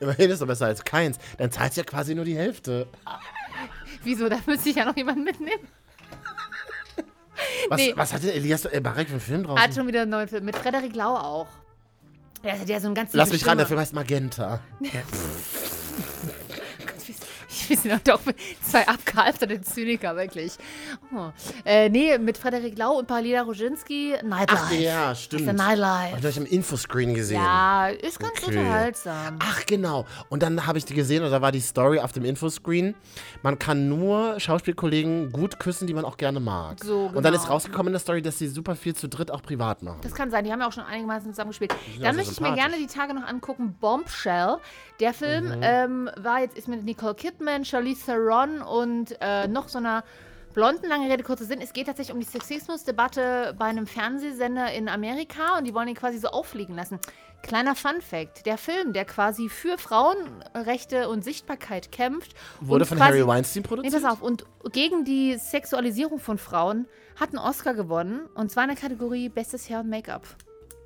[0.00, 1.18] Immerhin ist doch besser als keins.
[1.38, 2.88] Dann zahlst du ja quasi nur die Hälfte.
[4.02, 5.68] Wieso, da müsste ich ja noch jemanden mitnehmen.
[7.68, 7.92] Was, Nee.
[7.96, 9.62] was hatte Elias äh, Barek für einen Film draußen?
[9.62, 11.46] Hat schon wieder einen neuen Film, mit Frederik Lau auch.
[12.44, 13.68] Der hat ja so ein ganz Lass mich ran, der Stimme.
[13.68, 14.60] Film heißt Magenta.
[17.68, 18.20] Wir sind doch
[18.68, 20.52] zwei abgehalfterte Zyniker, wirklich.
[21.14, 21.30] Oh.
[21.64, 24.62] Äh, nee, mit Frederik Lau und Paulina Roginski, Nightlife.
[24.66, 25.42] Ach ja, Das stimmt.
[25.42, 26.18] ist der Hab Nightlife.
[26.20, 27.40] ich euch im Infoscreen gesehen.
[27.42, 28.56] Ja, ist ganz Okay.
[28.58, 29.38] unterhaltsam.
[29.40, 30.06] Ach genau.
[30.30, 32.94] Und dann habe ich die gesehen und da war die Story auf dem Infoscreen.
[33.42, 36.82] Man kann nur Schauspielkollegen gut küssen, die man auch gerne mag.
[36.82, 37.36] So, Und dann genau.
[37.44, 39.98] ist rausgekommen in der Story, dass sie super viel zu dritt auch privat machen.
[40.02, 41.74] Das kann sein, die haben ja auch schon einigermaßen zusammengespielt.
[42.00, 43.76] Dann möchte ich mir gerne die Tage noch angucken.
[43.80, 44.56] Bombshell.
[45.00, 45.60] Der Film Mhm.
[45.62, 50.04] ähm, war jetzt ist mit Nicole Kidman, Charlize Theron und äh, noch so einer
[50.52, 51.60] blonden, lange Rede, kurzer Sinn.
[51.60, 55.94] Es geht tatsächlich um die Sexismusdebatte bei einem Fernsehsender in Amerika und die wollen ihn
[55.94, 56.98] quasi so auffliegen lassen.
[57.42, 63.10] Kleiner Fun Fact: Der Film, der quasi für Frauenrechte und Sichtbarkeit kämpft, Wurde von quasi,
[63.18, 64.02] Harry Weinstein Nee, produziert?
[64.02, 64.22] pass auf.
[64.22, 66.86] Und gegen die Sexualisierung von Frauen
[67.18, 68.26] hat einen Oscar gewonnen.
[68.34, 70.22] Und zwar in der Kategorie Bestes Hair und Make-up.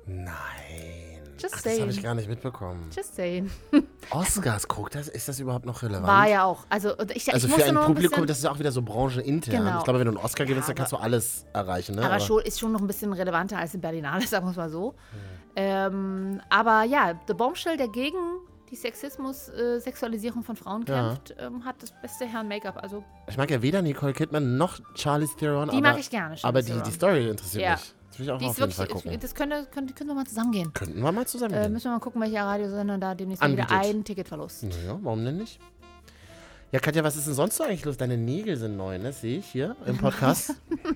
[0.07, 1.06] Nein.
[1.41, 2.89] Just Ach, das habe ich gar nicht mitbekommen.
[2.95, 3.49] Just saying.
[4.11, 5.07] Oscars, guckt das?
[5.07, 6.07] Ist das überhaupt noch relevant?
[6.07, 6.65] War ja auch.
[6.69, 9.55] Also, ich, Also ich für ein Publikum, ein das ist ja auch wieder so branchenintern.
[9.65, 9.77] Genau.
[9.79, 11.95] Ich glaube, wenn du einen Oscar gewinnst, Ja, dann kannst du alles erreichen.
[11.95, 12.03] Ne?
[12.05, 14.69] aber schon, ist schon noch ein bisschen relevanter als in Berlinale, sagen wir es mal
[14.69, 14.95] so.
[15.55, 18.17] Ähm, aber ja, The Bombshell, der gegen
[18.69, 21.09] die Sexismus, äh, Sexualisierung von Frauen Ja.
[21.15, 22.77] kämpft, ähm, hat das beste Hair und Make-up.
[22.81, 25.69] Also, ich mag ja weder Nicole Kidman noch Charlize Theron.
[25.69, 27.71] Die aber, mag ich gerne, Aber die, die Story interessiert Ja.
[27.71, 27.93] mich.
[28.17, 29.19] Das will ich auch die auf jeden Fall gucken.
[29.19, 30.73] das könnte, könnte, könnte wir mal zusammengehen.
[30.73, 33.69] Könnten wir mal zusammen Äh, müssen wir mal gucken, welcher Radiosender da demnächst mal wieder
[33.69, 33.95] Anbietet.
[33.95, 34.63] ein Ticket verlost.
[34.63, 35.59] Naja, warum denn nicht?
[36.71, 37.95] Ja, Katja, was ist denn sonst so eigentlich los?
[37.95, 39.13] Deine Nägel sind neu, ne?
[39.13, 40.53] Sehe ich hier im Podcast.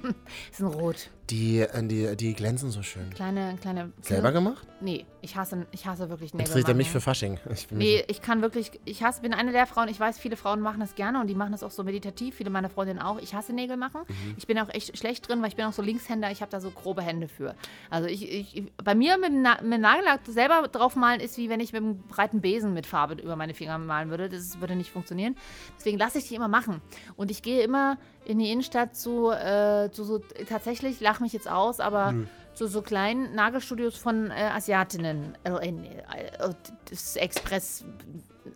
[0.59, 1.09] Ein Rot.
[1.29, 3.09] die, äh, die, die glänzen so schön.
[3.11, 3.93] Kleine, kleine.
[4.01, 4.67] Selber gemacht?
[4.81, 6.41] Nee, ich hasse, ich hasse wirklich Nägel.
[6.47, 7.39] Interessiert er mich für Fasching?
[7.53, 10.59] Ich Nee, ich kann wirklich, ich hasse, bin eine der Frauen, ich weiß, viele Frauen
[10.59, 13.17] machen das gerne und die machen das auch so meditativ, viele meiner Freundinnen auch.
[13.19, 14.01] Ich hasse Nägel machen.
[14.09, 14.33] Mhm.
[14.37, 16.59] Ich bin auch echt schlecht drin, weil ich bin auch so Linkshänder, ich habe da
[16.59, 17.55] so grobe Hände für.
[17.89, 21.61] Also ich, ich bei mir mit, dem Na- mit Nagellack selber draufmalen ist wie wenn
[21.61, 24.27] ich mit einem breiten Besen mit Farbe über meine Finger malen würde.
[24.27, 25.37] Das würde nicht funktionieren.
[25.77, 26.81] Deswegen lasse ich die immer machen.
[27.15, 31.49] Und ich gehe immer in die Innenstadt zu, äh, zu so, tatsächlich, lach mich jetzt
[31.49, 32.13] aus, aber
[32.53, 35.37] zu so kleinen Nagelstudios von äh, Asiatinnen.
[35.43, 36.53] Äh, äh, äh,
[36.89, 37.85] das Express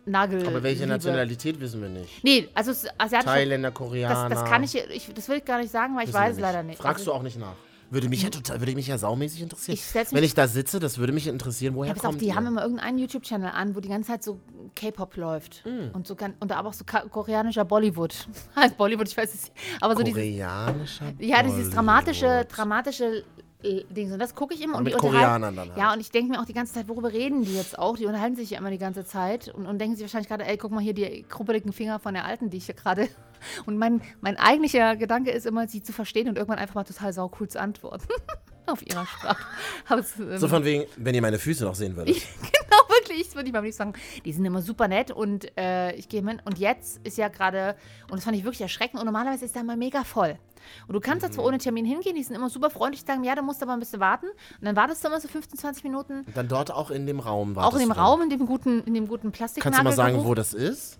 [0.04, 0.46] Nagel.
[0.46, 0.92] Aber welche Liebe.
[0.92, 2.22] Nationalität wissen wir nicht?
[2.22, 3.24] Nee, also asiatische.
[3.24, 4.28] Thailänder, das, Koreaner.
[4.28, 6.40] das kann ich, ich, das will ich gar nicht sagen, weil ich wissen weiß es
[6.40, 6.78] leider nicht.
[6.78, 7.54] Fragst also, du auch nicht nach?
[7.90, 9.74] Würde mich ja total, würde mich ja saumäßig interessieren.
[9.78, 12.20] Ich mich- Wenn ich da sitze, das würde mich interessieren, woher Ja, pass auf, kommt
[12.20, 12.34] die ihr?
[12.34, 14.40] haben immer irgendeinen YouTube-Channel an, wo die ganze Zeit so
[14.74, 15.64] K-Pop läuft.
[15.64, 15.90] Hm.
[15.92, 18.26] Und, so, gan- und aber auch so koreanischer Bollywood.
[18.56, 19.52] Heißt Bollywood, ich weiß es nicht.
[19.80, 22.56] Aber so dieses, Koreanischer ja, dieses dramatische, Bollywood.
[22.56, 23.24] dramatische
[23.62, 24.12] äh, Ding.
[24.12, 24.74] Und das gucke ich immer.
[24.74, 25.78] Und und mit Koreanern dann halt.
[25.78, 27.96] Ja, und ich denke mir auch die ganze Zeit, worüber reden die jetzt auch?
[27.96, 30.56] Die unterhalten sich ja immer die ganze Zeit und, und denken sich wahrscheinlich gerade, ey,
[30.56, 33.08] guck mal hier die kruppeligen Finger von der Alten, die ich hier gerade.
[33.66, 37.12] Und mein, mein eigentlicher Gedanke ist immer, sie zu verstehen und irgendwann einfach mal total
[37.12, 38.08] saucool zu antworten.
[38.66, 39.44] Auf ihrer Sprache.
[39.98, 42.16] Es, ähm, So von wegen, wenn ihr meine Füße noch sehen würdet.
[42.40, 43.92] genau, wirklich, das würde ich beim liebsten sagen.
[44.24, 46.42] Die sind immer super nett und äh, ich gehe hin.
[46.44, 47.76] Und jetzt ist ja gerade,
[48.10, 50.38] und das fand ich wirklich erschreckend, und normalerweise ist da immer mega voll.
[50.88, 53.36] Und du kannst da zwar ohne Termin hingehen, die sind immer super freundlich, sagen, ja,
[53.36, 54.26] du musst aber ein bisschen warten.
[54.26, 56.24] Und dann wartest du immer so 15, 20 Minuten.
[56.26, 58.00] Und dann dort auch in dem Raum Auch in dem wartest du.
[58.00, 60.98] Raum, in dem guten, in dem guten Kannst du mal sagen, wo das ist?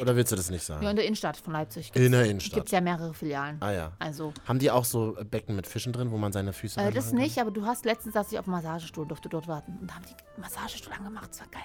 [0.00, 0.82] Oder willst du das nicht sagen?
[0.82, 1.94] Ja, in der Innenstadt von Leipzig.
[1.94, 2.54] in der Innenstadt.
[2.54, 3.58] Gibt es ja mehrere Filialen.
[3.60, 3.92] Ah ja.
[3.98, 7.12] Also, Haben die auch so Becken mit Fischen drin, wo man seine Füße äh, das
[7.12, 9.76] nicht, aber du hast letztens saß ich auf dem Massagestuhl, durfte dort warten.
[9.80, 11.62] Und da haben die Massagestuhl angemacht, das war geil.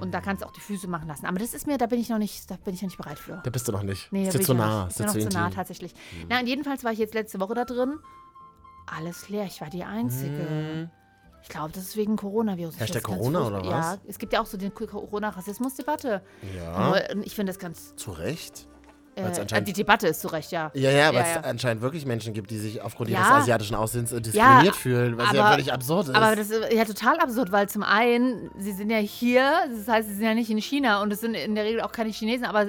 [0.00, 1.26] Und da kannst du auch die Füße machen lassen.
[1.26, 3.18] Aber das ist mir, da bin ich noch nicht, da bin ich noch nicht bereit
[3.18, 3.40] für.
[3.44, 4.10] Da bist du noch nicht.
[4.10, 4.86] Nee, ist da bin zu ich noch nah.
[4.86, 5.94] Ist noch zu nah tatsächlich.
[6.28, 7.98] Na, und jedenfalls war ich jetzt letzte Woche da drin.
[8.86, 9.44] Alles leer.
[9.44, 10.90] Ich war die Einzige.
[11.42, 12.78] Ich glaube, das ist wegen Coronavirus.
[12.78, 13.98] Ganz Corona oder Ja, was?
[14.06, 16.22] es gibt ja auch so die Corona-Rassismus-Debatte.
[16.56, 17.94] Ja, Aber Ich finde das ganz.
[17.96, 18.68] zu Recht.
[19.14, 20.70] Äh, äh, die Debatte ist zu Recht, ja.
[20.72, 21.40] Ja, ja, weil Ja, es ja.
[21.42, 23.18] anscheinend wirklich Menschen gibt, die sich aufgrund Ja.
[23.18, 26.14] ihres asiatischen Aussehens diskriminiert fühlen, was ja aber- völlig absurd ist.
[26.14, 30.08] Aber das ist ja total absurd, weil zum einen, sie sind ja hier, das heißt,
[30.08, 32.46] sie sind ja nicht in China und es sind in der Regel auch keine Chinesen,
[32.46, 32.64] aber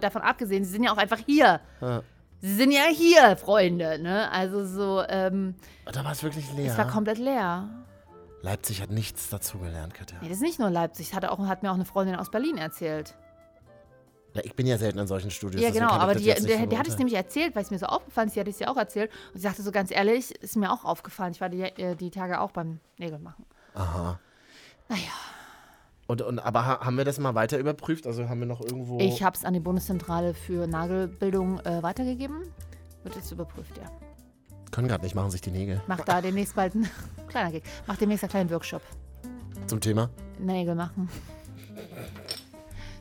[0.00, 1.60] davon abgesehen, sie sind ja auch einfach hier.
[1.80, 2.02] Ja.
[2.40, 4.30] Sie sind ja hier, Freunde, ne?
[4.32, 5.54] Also so, ähm,
[5.90, 6.72] da war es wirklich leer.
[6.72, 7.68] es war komplett leer.
[8.44, 10.18] Leipzig hat nichts dazugelernt, Katja.
[10.20, 12.30] Nee, das ist nicht nur Leipzig, das hat, auch, hat mir auch eine Freundin aus
[12.30, 13.16] Berlin erzählt.
[14.34, 15.62] Ja, ich bin ja selten in solchen Studios.
[15.62, 18.28] Ja, genau, aber die, der, der hat es nämlich erzählt, weil es mir so aufgefallen
[18.28, 19.10] ist, sie hat es ja auch erzählt.
[19.32, 21.32] Und sie sagte so ganz ehrlich, ist mir auch aufgefallen.
[21.32, 23.46] Ich war die, äh, die Tage auch beim Nägel machen.
[23.74, 24.18] Aha.
[24.90, 25.02] Naja,
[26.08, 28.06] Und, und, aber ha- haben wir das mal weiter überprüft?
[28.06, 28.98] Also haben wir noch irgendwo.
[29.00, 32.42] ich habe es an die Bundeszentrale für Nagelbildung äh, weitergegeben.
[33.04, 33.90] Wird jetzt überprüft, ja.
[34.74, 35.80] Können gerade nicht, machen sich die Nägel.
[35.86, 36.90] Mach da demnächst bald einen
[37.28, 37.62] kleiner Gig.
[37.86, 38.82] Mach demnächst einen kleinen Workshop.
[39.68, 40.10] Zum Thema.
[40.38, 41.08] Nägel machen.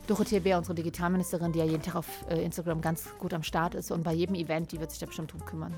[0.06, 3.74] Dorothea Bär, unsere Digitalministerin, die ja jeden Tag auf äh, Instagram ganz gut am Start
[3.74, 5.74] ist und bei jedem Event, die wird sich da bestimmt drum kümmern.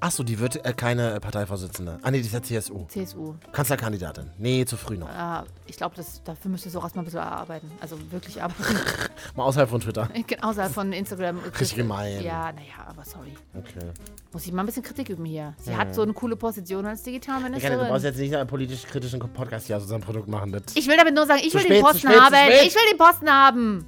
[0.00, 1.98] Achso, die wird äh, keine äh, Parteivorsitzende.
[2.02, 2.86] Ah, nee, die ist ja CSU.
[2.86, 3.34] CSU.
[3.50, 4.30] Kanzlerkandidatin.
[4.38, 5.08] Nee, zu früh noch.
[5.08, 7.70] Äh, ich glaube, dafür müsste auch erstmal ein bisschen erarbeiten.
[7.80, 8.62] Also wirklich arbeiten.
[9.36, 10.08] Mal außerhalb von Twitter.
[10.42, 11.38] Außerhalb von Instagram.
[11.60, 12.22] Richtig gemein.
[12.22, 13.34] Ja, naja, aber sorry.
[13.54, 13.90] Okay.
[14.32, 15.54] Muss ich mal ein bisschen Kritik üben hier.
[15.58, 17.88] Sie hat so eine coole Position als Gerne, du Digitalministerin.
[17.88, 20.52] brauchst jetzt nicht einen politisch-kritischen Podcast hier aus unserem Produkt machen.
[20.52, 22.34] Das Ich will damit nur sagen, ich Zu will spät, den Posten spät, haben.
[22.64, 23.86] Ich will den Posten haben.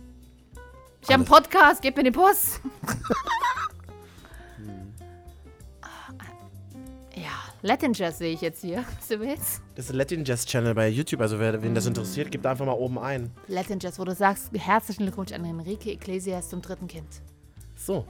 [1.03, 2.61] Ich habe einen Podcast, gib mir den Post.
[7.63, 8.85] Latin Jazz sehe ich jetzt hier.
[8.99, 9.61] Was du willst?
[9.75, 11.21] Das ist ein Latin Jazz Channel bei YouTube.
[11.21, 13.31] Also, wer, wen das interessiert, gibt einfach mal oben ein.
[13.49, 17.21] Latin Jazz, wo du sagst, herzlichen Glückwunsch an Enrique Iglesias zum dritten Kind.
[17.77, 18.07] So.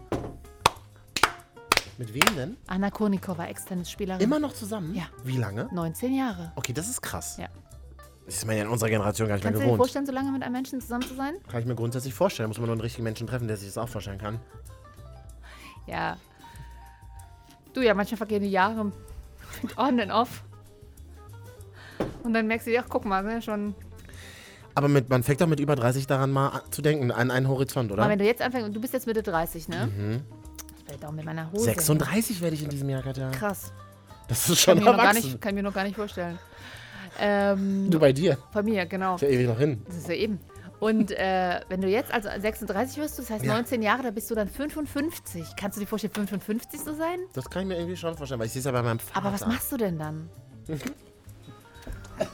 [1.98, 2.56] Mit wem denn?
[2.66, 4.22] Anna Konikova, Ex-Tennisspielerin.
[4.22, 4.94] Immer noch zusammen?
[4.94, 5.08] Ja.
[5.24, 5.68] Wie lange?
[5.72, 6.52] 19 Jahre.
[6.54, 7.36] Okay, das ist krass.
[7.36, 7.48] Ja.
[8.24, 9.78] Das ist man ja in unserer Generation gar nicht Kannst du mehr dir gewohnt.
[9.80, 11.34] vorstellen, so lange mit einem Menschen zusammen zu sein?
[11.48, 12.48] Kann ich mir grundsätzlich vorstellen.
[12.48, 14.38] Muss man nur einen richtigen Menschen treffen, der sich das auch vorstellen kann.
[15.86, 16.16] Ja.
[17.74, 18.92] Du, ja, manchmal vergehen die Jahre
[19.62, 20.42] mit on and off.
[22.22, 23.74] Und dann merkst du dir, ach, guck mal, ne, schon.
[24.74, 27.90] Aber mit, man fängt doch mit über 30 daran mal zu denken, an einen Horizont,
[27.92, 28.02] oder?
[28.02, 29.86] Aber wenn du jetzt anfängst, du bist jetzt Mitte 30, ne?
[29.86, 30.22] Mhm.
[30.86, 31.64] Vielleicht auch mit meiner Hose.
[31.64, 33.30] 36 werde ich in diesem Jahr, Katja.
[33.30, 33.72] Krass.
[34.28, 35.30] Das ist Kann schon mir, noch gar erwachsen.
[35.32, 36.38] nicht, kann mir noch gar nicht vorstellen.
[37.18, 38.38] Ähm, Du bei dir.
[38.52, 39.16] bei mir, genau.
[39.16, 39.82] Ist ja ewig noch hin.
[39.86, 40.38] Das ist ja eben.
[40.80, 43.54] Und äh, wenn du jetzt also 36 wirst, das heißt Ja.
[43.54, 45.54] 19 Jahre, da bist du dann 55.
[45.56, 47.18] Kannst du dir vorstellen, 55 zu sein?
[47.34, 49.16] Das kann ich mir irgendwie schon vorstellen, weil ich sehe es ja bei meinem Vater.
[49.18, 50.28] Aber was machst du denn dann?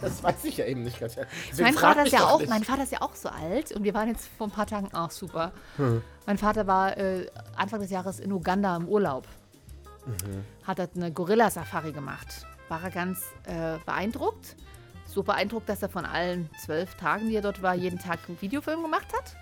[0.00, 1.00] Das weiß ich ja eben nicht,
[1.60, 2.48] Mein Vater, ist ja auch, nicht.
[2.48, 4.92] mein Vater ist ja auch so alt und wir waren jetzt vor ein paar Tagen
[4.92, 5.52] auch super.
[5.76, 6.02] Hm.
[6.26, 9.28] Mein Vater war äh, Anfang des Jahres in Uganda im Urlaub.
[10.06, 10.44] Mhm.
[10.64, 12.46] Hat dort eine Gorilla-Safari gemacht.
[12.68, 14.56] War er ganz äh, beeindruckt.
[15.06, 18.40] So beeindruckt, dass er von allen zwölf Tagen, die er dort war, jeden Tag einen
[18.40, 19.36] Videofilm gemacht hat.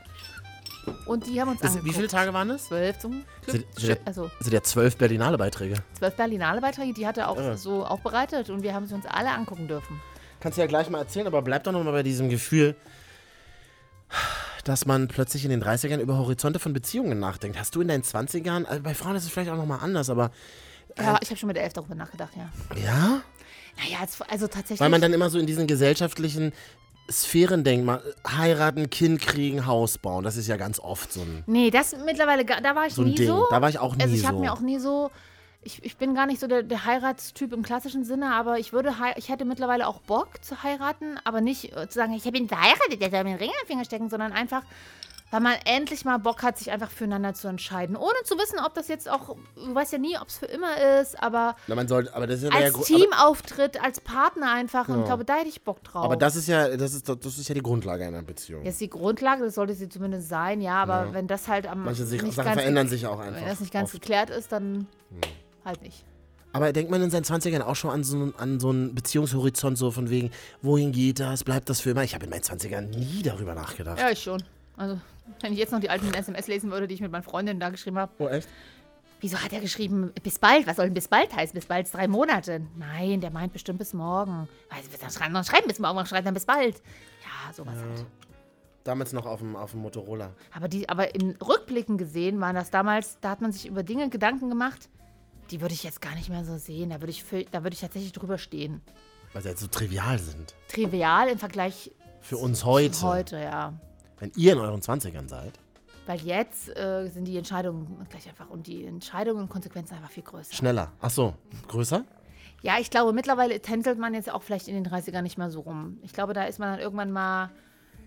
[1.07, 1.91] Und die haben uns Das, angeguckt.
[1.91, 2.67] wie viele Tage waren es?
[2.67, 3.65] Zwölf zum Glück.
[3.75, 5.77] Sind- sind- Also Das sind ja zwölf Berlinale Beiträge.
[5.95, 7.57] zwölf Berlinale Beiträge, die hat er auch Irre.
[7.57, 10.01] so aufbereitet und wir haben sie uns alle angucken dürfen.
[10.41, 12.77] Kannst du ja gleich mal erzählen, aber bleib doch noch mal bei diesem Gefühl,
[14.65, 17.59] dass man plötzlich in den 30ern über Horizonte von Beziehungen nachdenkt.
[17.59, 20.11] Hast du in deinen 20ern, also bei Frauen ist es vielleicht auch noch mal anders,
[20.11, 20.31] aber
[20.99, 22.51] Ja, ich habe schon mit elf darüber nachgedacht, ja.
[22.77, 23.21] ja?
[23.77, 24.81] Naja, als- also tatsächlich.
[24.81, 26.53] Weil man dann immer so in diesen gesellschaftlichen
[27.11, 30.25] Sphären denkt, mal heiraten, Kind kriegen, Haus bauen.
[30.25, 33.15] Das ist ja ganz oft so ein, Nee, das mittlerweile, da war ich so nie
[33.15, 33.27] Ding.
[33.27, 33.47] so.
[33.51, 34.41] Da war ich auch nie also ich habe so.
[34.43, 35.11] mir auch nie so,
[35.63, 38.95] ich, ich bin gar nicht so der, der Heiratstyp im klassischen Sinne, aber ich würde,
[39.17, 42.49] ich hätte mittlerweile auch Bock zu heiraten, aber nicht äh, zu sagen, ich habe ihn
[42.49, 44.63] verheiratet, der soll mir einen Ring in den Finger stecken, sondern einfach,
[45.31, 47.97] weil man endlich mal Bock hat, sich einfach füreinander zu entscheiden.
[47.97, 51.01] Ohne zu wissen, ob das jetzt auch, du weißt ja nie, ob es für immer
[51.01, 54.01] ist, aber Na, man sollte, aber das ist ja der als Gru- Team auftritt, als
[54.01, 55.01] Partner einfach und Ja.
[55.01, 56.05] ich glaube, da hätte ich Bock drauf.
[56.05, 58.65] Aber, das ist ja, das ist, das ist ja die Grundlage einer Beziehung.
[58.65, 62.05] Jetzt die Grundlage, das sollte sie zumindest sein, ja, aber wenn das halt am Manche
[62.05, 63.41] sich, nicht Sachen ganz verändern sich auch einfach.
[63.41, 63.95] Wenn das nicht ganz oft.
[63.95, 64.01] Hm.
[64.01, 64.87] geklärt ist, dann
[65.65, 66.05] halt nicht.
[66.53, 69.77] Aber denkt man in seinen 20ern auch schon an so, einen- an so einen Beziehungshorizont,
[69.77, 70.31] so von wegen,
[70.63, 72.05] wohin geht das, bleibt das für immer?
[72.05, 73.99] Ich habe in meinen 20ern nie darüber nachgedacht.
[73.99, 74.41] Ja, ich schon.
[74.77, 75.01] Also,
[75.41, 77.71] wenn ich jetzt noch die alten SMS lesen würde, die ich mit meinen Freundinnen da
[77.71, 78.13] geschrieben habe.
[78.19, 78.49] Oh, echt?
[79.21, 80.67] Wieso hat er geschrieben, bis bald?
[80.67, 81.55] Was soll denn bis bald heißen?
[81.55, 82.61] Bis bald ist drei Monate.
[82.77, 84.49] Nein, der meint bestimmt bis morgen.
[84.71, 86.83] Weiß, dann schreiben, dann schreiben bis morgen, dann schreiben dann bis bald.
[87.23, 88.05] Ja, sowas halt.
[88.83, 90.33] Damals noch auf dem, auf dem Motorola.
[90.53, 94.11] Aber, die, aber in Rückblicken gesehen waren das damals, da hat man sich über Dinge
[94.11, 94.91] Gedanken gemacht,
[95.51, 96.91] die würde ich jetzt gar nicht mehr so sehen.
[96.91, 98.83] Da würde ich, für, da würde ich tatsächlich drüber stehen.
[99.33, 100.55] Weil sie halt so trivial sind.
[100.69, 103.01] Trivial im Vergleich Für uns heute.
[103.03, 103.73] Heute, ja.
[104.19, 105.53] Wenn ihr in euren 20ern seid.
[106.07, 110.23] Weil jetzt äh, sind die Entscheidungen gleich einfach und die Entscheidungen und Konsequenzen einfach viel
[110.23, 110.53] größer.
[110.53, 110.93] Schneller.
[111.01, 111.35] Ach so,
[111.69, 112.05] größer?
[112.63, 115.61] Ja, ich glaube, mittlerweile tänzelt man jetzt auch vielleicht in den 30ern nicht mehr so
[115.61, 115.99] rum.
[116.03, 117.51] Ich glaube, da ist man dann irgendwann mal,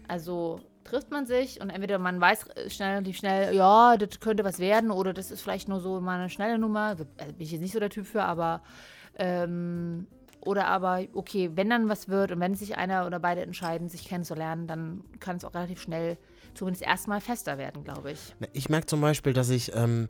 [0.08, 4.44] also trifft man sich und entweder man weiß äh, schnell relativ schnell, ja, das könnte
[4.44, 6.86] was werden oder das ist vielleicht nur so mal eine schnelle Nummer.
[6.86, 8.62] Also bin ich jetzt nicht so der Typ für, aber
[9.20, 10.08] ähm,
[10.42, 14.06] oder aber, okay, wenn dann was wird und wenn sich einer oder beide entscheiden, sich
[14.08, 16.18] kennenzulernen, dann kann es auch relativ schnell
[16.54, 18.36] zumindest erstmal fester werden, glaube ich.
[18.54, 20.10] Ich merke zum Beispiel, dass ich ähm,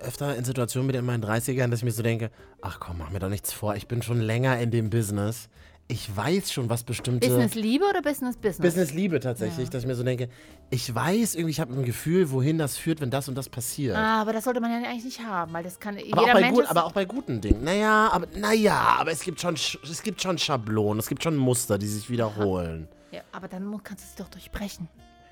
[0.00, 2.30] öfter in Situationen bin in meinen 30ern, dass ich mir so denke,
[2.62, 5.48] ach komm, mach mir doch nichts vor, ich bin schon länger in dem Business.
[5.86, 7.28] Ich weiß schon, was bestimmte...
[7.28, 8.58] Business Liebe oder Business Business?
[8.58, 10.30] Business Liebe tatsächlich, dass ich mir so denke,
[10.70, 13.94] ich weiß irgendwie, ich habe ein Gefühl, wohin das führt, wenn das und das passiert.
[13.94, 16.32] Ah, aber das sollte man ja eigentlich nicht haben, weil das kann aber, auch jeder
[16.32, 17.62] bei Mensch gut, aber auch bei guten Dingen.
[17.64, 21.36] Naja, aber naja, aber es gibt schon Sch- es gibt schon Schablonen, es gibt schon
[21.36, 22.88] Muster, die sich wiederholen.
[23.12, 24.88] ja, aber dann kannst du es doch durchbrechen.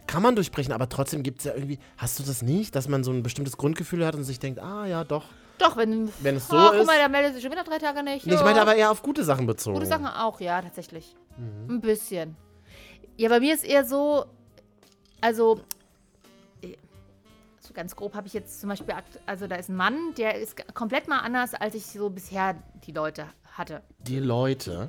[0.07, 1.79] Kann man durchbrechen, aber trotzdem gibt es ja irgendwie.
[1.97, 4.85] Hast du das nicht, dass man so ein bestimmtes Grundgefühl hat und sich denkt, ah
[4.85, 5.25] ja, doch.
[5.63, 6.87] Doch, wenn, Wenn es so Ah, guck ist.
[6.87, 8.27] mal, der meldet sich schon wieder drei Tage nicht.
[8.27, 8.45] Nee, ich Ja.
[8.45, 9.75] meine aber eher auf gute Sachen bezogen.
[9.77, 11.15] Gute Sachen auch, ja, tatsächlich.
[11.37, 11.77] Mhm.
[11.77, 12.37] Ein bisschen.
[13.17, 14.25] Ja, bei mir ist eher so,
[15.21, 15.61] also,
[16.63, 16.77] äh,
[17.61, 18.95] so ganz grob habe ich jetzt zum Beispiel,
[19.27, 22.93] also da ist ein Mann, der ist komplett mal anders, als ich so bisher die
[22.93, 23.83] Leute hatte.
[24.01, 24.89] Die Leute.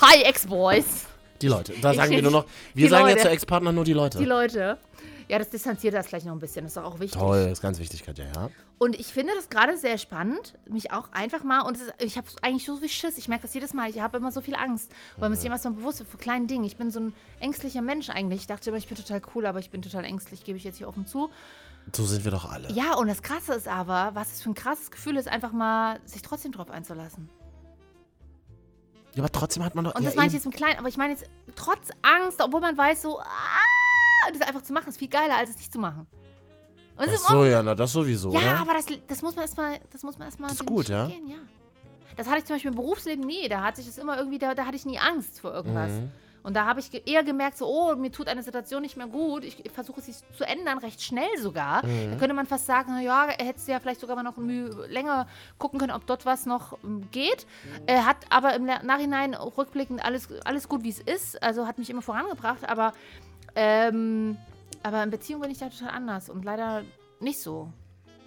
[0.00, 1.06] Hi, Ex-Boys.
[1.42, 1.74] Die Leute.
[1.80, 2.44] Da Ich- sagen wir nur noch.
[2.74, 3.14] Wir sagen Leute.
[3.16, 4.18] jetzt zu Ex-Partner nur die Leute.
[4.18, 4.78] Die Leute.
[5.30, 6.64] Ja, das distanziert das gleich noch ein bisschen.
[6.64, 7.20] Das ist doch auch wichtig.
[7.20, 8.50] Toll, ist ganz wichtig, Katja, ja.
[8.78, 12.26] Und ich finde das gerade sehr spannend, mich auch einfach mal, und ist, ich habe
[12.42, 14.90] eigentlich so viel Schiss, ich merke das jedes Mal, ich habe immer so viel Angst,
[15.18, 16.64] weil man sich immer so bewusst wird vor kleinen Dingen.
[16.64, 18.40] Ich bin so ein ängstlicher Mensch eigentlich.
[18.40, 20.78] Ich dachte immer, ich bin total cool, aber ich bin total ängstlich, gebe ich jetzt
[20.78, 21.30] hier offen zu.
[21.94, 22.72] So sind wir doch alle.
[22.72, 26.00] Ja, und das Krasse ist aber, was es für ein krasses Gefühl ist, einfach mal
[26.06, 27.30] sich trotzdem drauf einzulassen.
[29.14, 29.94] Ja, aber trotzdem hat man doch.
[29.94, 32.60] Und ja, das meine ich jetzt im Kleinen, aber ich meine jetzt trotz Angst, obwohl
[32.60, 33.24] man weiß, so, ah,
[34.32, 36.06] das einfach zu machen, ist viel geiler, als es nicht zu machen.
[36.96, 38.58] Und Ach so, ja, na, das sowieso, Ja, oder?
[38.60, 40.50] aber das, das muss man erstmal, das muss man erstmal.
[40.50, 41.06] Das ist gut, ja?
[41.06, 41.36] Gehen, ja.
[42.16, 43.48] Das hatte ich zum Beispiel im Berufsleben nie.
[43.48, 45.90] Da hatte ich es immer irgendwie, da, da hatte ich nie Angst vor irgendwas.
[45.92, 46.10] Mhm.
[46.42, 49.44] Und da habe ich eher gemerkt, so, oh, mir tut eine Situation nicht mehr gut.
[49.44, 51.84] Ich versuche sie zu ändern, recht schnell sogar.
[51.86, 52.10] Mhm.
[52.12, 54.68] Da könnte man fast sagen, na ja, hättest du ja vielleicht sogar mal noch Mühe,
[54.88, 55.26] länger
[55.58, 57.46] gucken können, ob dort was noch ähm, geht.
[57.86, 61.42] Er hat aber im Na- Nachhinein rückblickend alles, alles gut, wie es ist.
[61.42, 62.68] Also hat mich immer vorangebracht.
[62.68, 62.92] Aber,
[63.60, 64.38] ähm,
[64.82, 66.82] aber in Beziehung bin ich da total anders und leider
[67.20, 67.70] nicht so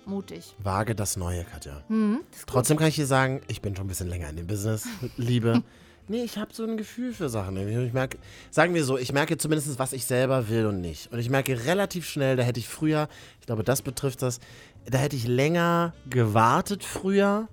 [0.05, 0.53] mutig.
[0.59, 1.81] Wage das Neue, Katja.
[1.87, 2.45] Mhm, das.
[2.45, 5.63] Trotzdem kann ich dir sagen, ich bin schon ein bisschen länger in dem Business, Liebe.
[6.09, 7.55] Nee, ich habe so ein Gefühl für Sachen.
[7.55, 8.17] Ich merke,
[8.51, 11.09] sagen wir so, ich merke zumindest, was ich selber will und nicht.
[11.13, 13.07] Und ich merke relativ schnell, da hätte ich früher,
[13.39, 14.41] ich glaube, das betrifft das,
[14.85, 17.47] da hätte ich länger gewartet früher.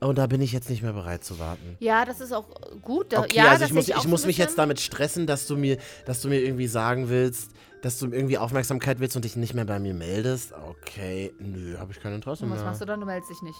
[0.00, 1.76] Und da bin ich jetzt nicht mehr bereit zu warten.
[1.78, 2.46] Ja, das ist auch
[2.82, 3.12] gut.
[3.12, 5.56] Da, Okay, ja, also ich muss, ich so muss mich jetzt damit stressen, dass du
[5.56, 7.50] mir, dass du mir irgendwie sagen willst,
[7.82, 10.52] dass du irgendwie Aufmerksamkeit willst und dich nicht mehr bei mir meldest.
[10.52, 12.66] Okay, nö, habe ich kein Interesse Und was mehr.
[12.66, 13.00] machst du dann?
[13.00, 13.58] Du meldest dich nicht.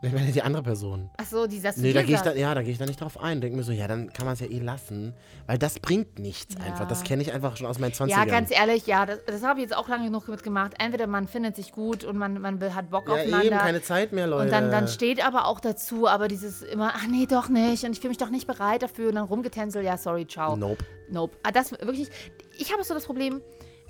[0.00, 1.10] Ich meine die andere Person.
[1.16, 2.36] Ach so, die sagst du Nee, da gehe ich sagt.
[2.36, 3.40] da, ja, da gehe ich da nicht drauf ein.
[3.40, 5.12] Denke mir so, ja, dann kann man es ja eh lassen.
[5.48, 6.66] Weil das bringt nichts Ja.
[6.66, 6.86] einfach.
[6.86, 8.08] Das kenne ich einfach schon aus meinen 20ern.
[8.10, 10.74] Ja, ganz ehrlich, ja, das, das habe ich jetzt auch lange genug mitgemacht.
[10.78, 13.44] Entweder man findet sich gut und man, man hat Bock Ja, aufeinander.
[13.46, 14.44] eben, keine Zeit mehr, Leute.
[14.44, 17.82] und dann, dann steht aber auch dazu, aber dieses immer, ach nee, doch nicht.
[17.82, 19.08] Und ich fühle mich doch nicht bereit dafür.
[19.08, 20.56] Und dann rumgetänzelt, ja, sorry, ciao.
[20.56, 20.84] Nope.
[21.10, 21.36] Nope.
[21.42, 22.08] Ah, das wirklich,
[22.56, 23.40] ich habe so das Problem,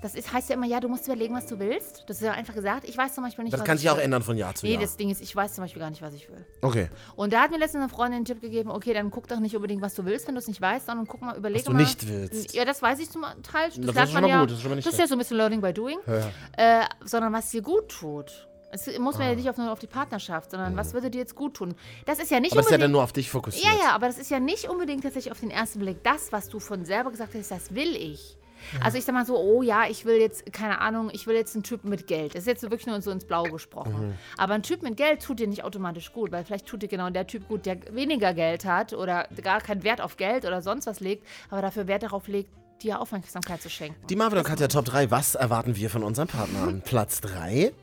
[0.01, 2.03] das ist, heißt ja immer, ja, du musst überlegen, was du willst.
[2.07, 2.87] Das ist ja einfach gesagt.
[2.87, 4.03] Ich weiß zum Beispiel nicht, Das was kann ich sich auch will.
[4.03, 4.81] ändern von Jahr zu Nee, Jahr.
[4.81, 6.45] das Ding ist, ich weiß zum Beispiel gar nicht, was ich will.
[6.61, 6.89] Okay.
[7.15, 9.55] Und da hat mir letztens eine Freundin einen Tipp gegeben, okay, dann guck doch nicht
[9.55, 11.73] unbedingt, was du willst, wenn du es nicht weißt, sondern guck mal, überlege Was du
[11.73, 11.79] mal.
[11.79, 12.53] nicht willst.
[12.53, 13.69] Ja, das weiß ich zum Teil.
[13.75, 15.07] Das, Das ist schon mal ja, gut, das ist schon mal nicht Das ist ja
[15.07, 15.99] so ein bisschen Learning by Doing.
[16.07, 16.81] Ja.
[16.81, 18.47] Äh, sondern was dir gut tut.
[18.71, 19.35] Es muss man ja Ah.
[19.35, 21.73] nicht auf, nur auf die Partnerschaft, sondern was würde dir jetzt gut tun?
[22.05, 22.83] Das ist ja nicht Aber es ist ja unbedingt.
[22.83, 23.65] dann nur auf dich fokussiert.
[23.65, 26.49] ja, ja, aber das ist ja nicht unbedingt tatsächlich auf den ersten Blick das, was
[26.49, 28.37] du von selber gesagt hast, das will ich.
[28.83, 31.55] Also ich sag mal so, oh ja, ich will jetzt, keine Ahnung, ich will jetzt
[31.55, 32.35] einen Typen mit Geld.
[32.35, 34.09] Das ist jetzt so wirklich nur so ins Blaue gesprochen.
[34.09, 34.13] Mhm.
[34.37, 37.09] Aber ein Typ mit Geld tut dir nicht automatisch gut, weil vielleicht tut dir genau
[37.09, 40.87] der Typ gut, der weniger Geld hat oder gar keinen Wert auf Geld oder sonst
[40.87, 42.49] was legt, aber dafür Wert darauf legt,
[42.81, 43.99] dir Aufmerksamkeit zu schenken.
[44.07, 45.11] Die Marvin und Katja Top 3.
[45.11, 47.73] Was erwarten wir von unserem Partner Platz 3?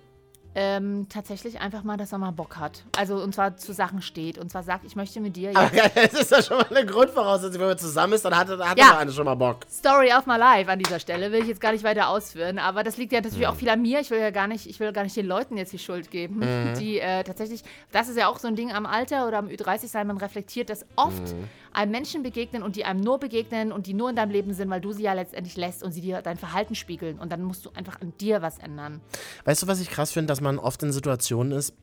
[0.59, 2.83] Ähm, tatsächlich einfach mal, dass er mal Bock hat.
[2.97, 4.39] Also und zwar zu Sachen steht.
[4.39, 6.87] Und zwar sagt, ich möchte mit dir Aber jetzt es ist ja schon mal eine
[6.87, 8.87] Grundvoraussetzung, wenn man zusammen ist, dann hat, hat Ja.
[8.87, 8.97] ja.
[8.97, 9.67] eine schon mal Bock.
[9.71, 11.31] Story of my life an dieser Stelle.
[11.31, 12.59] Will ich jetzt gar nicht weiter ausführen.
[12.59, 14.01] Aber das liegt ja natürlich auch viel an mir.
[14.01, 16.41] Ich will ja gar nicht, ich will gar nicht den Leuten jetzt die Schuld geben.
[16.79, 17.63] Die äh, tatsächlich,
[17.93, 20.71] das ist ja auch so ein Ding am Alter oder am Ü30 sein, man reflektiert,
[20.71, 21.35] dass oft
[21.77, 24.71] einem Menschen begegnen und die einem nur begegnen und die nur in deinem Leben sind,
[24.71, 27.19] weil du sie ja letztendlich lässt und sie dir dein Verhalten spiegeln.
[27.19, 29.01] Und dann musst du einfach an dir was ändern.
[29.45, 31.75] Weißt du, was ich krass finde, dass man oft in Situationen ist,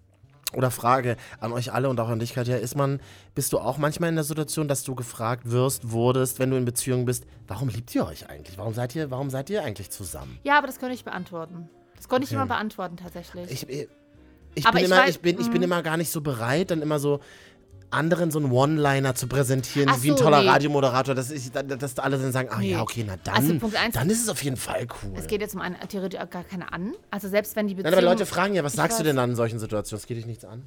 [0.55, 2.99] Oder Frage an euch alle und auch an dich, Katja, ist man,
[3.33, 6.65] bist du auch manchmal in der Situation, dass du gefragt wirst, wurdest, wenn du in
[6.65, 8.55] Beziehung bist, warum liebt ihr euch eigentlich?
[8.59, 10.37] Warum seid ihr, warum seid ihr eigentlich zusammen?
[10.43, 11.69] Ja, aber das könnte ich beantworten.
[11.95, 12.35] Das konnte ich Okay.
[12.35, 13.49] immer beantworten, tatsächlich.
[13.49, 13.87] Ich, ich,
[14.53, 15.63] ich, Aber bin, ich immer, weiß- ich, bin, ich bin mhm.
[15.63, 17.19] immer gar nicht so bereit, dann immer so
[17.93, 20.49] anderen so einen One-Liner zu präsentieren, Ach wie ein so, toller nee.
[20.49, 22.71] Radiomoderator, dass, ich, dass alle dann sagen, ah Nee.
[22.71, 25.13] ja, okay, na dann, Also Punkt eins- dann ist es auf jeden Fall cool.
[25.15, 26.93] es geht jetzt um eine theoretisch auch gar keine an.
[27.11, 27.99] Also selbst wenn die Nein, Beziehung...
[27.99, 29.07] aber Leute fragen ja, was sagst du weiß.
[29.07, 29.99] denn dann in solchen Situationen?
[30.01, 30.63] Es geht dich nichts an.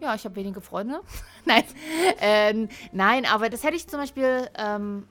[0.00, 1.00] Ja, ich habe wenige Freunde.
[1.44, 1.64] nein,
[2.20, 5.04] ähm, nein, aber das hätte ich zum Beispiel ähm,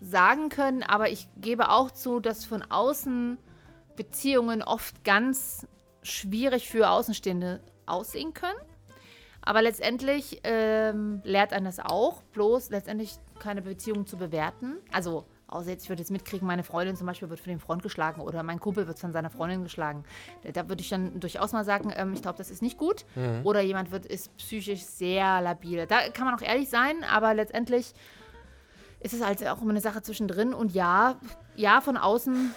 [0.00, 3.38] sagen können, aber ich gebe auch zu, dass von außen
[3.96, 5.66] Beziehungen oft ganz
[6.02, 8.58] schwierig für Außenstehende aussehen können.
[9.46, 14.78] Aber letztendlich ähm, lehrt einen das auch, bloß letztendlich keine Beziehung zu bewerten.
[14.90, 17.80] Also, außer jetzt, ich würde jetzt mitkriegen, meine Freundin zum Beispiel wird von dem Freund
[17.80, 20.02] geschlagen oder mein Kumpel wird von seiner Freundin geschlagen.
[20.52, 23.06] Da, würde ich dann durchaus mal sagen, ähm, ich glaube, das ist nicht gut.
[23.44, 25.86] Oder jemand wird, ist psychisch sehr labil.
[25.86, 27.92] Da kann man auch ehrlich sein, aber letztendlich
[28.98, 30.54] ist es halt auch immer eine Sache zwischendrin.
[30.54, 31.20] Und ja,
[31.54, 32.52] ja, von außen,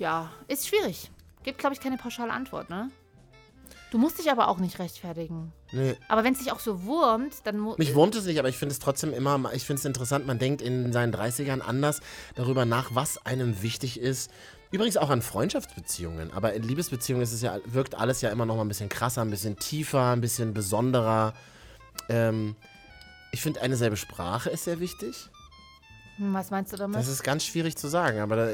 [0.00, 1.12] ja, ist schwierig.
[1.44, 2.90] Gibt, glaube ich, keine pauschale Antwort, ne?
[3.92, 5.52] Du musst dich aber auch nicht rechtfertigen.
[5.72, 5.96] Nee.
[6.08, 7.78] Aber wenn es dich auch so wurmt, dann muss.
[7.78, 10.38] Mich wurmt es nicht, aber ich finde es trotzdem immer, ich finde es interessant, man
[10.38, 12.00] denkt in seinen 30ern anders
[12.34, 14.30] darüber nach, was einem wichtig ist.
[14.70, 18.56] Übrigens auch an Freundschaftsbeziehungen, aber in Liebesbeziehungen ist es ja, wirkt alles ja immer noch
[18.56, 21.34] mal ein bisschen krasser, ein bisschen tiefer, ein bisschen besonderer.
[22.08, 22.56] Ähm,
[23.32, 25.28] ich finde, eine selbe Sprache ist sehr wichtig.
[26.16, 26.96] Hm, Was meinst du damit?
[26.96, 28.48] Das ist ganz schwierig zu sagen, aber da,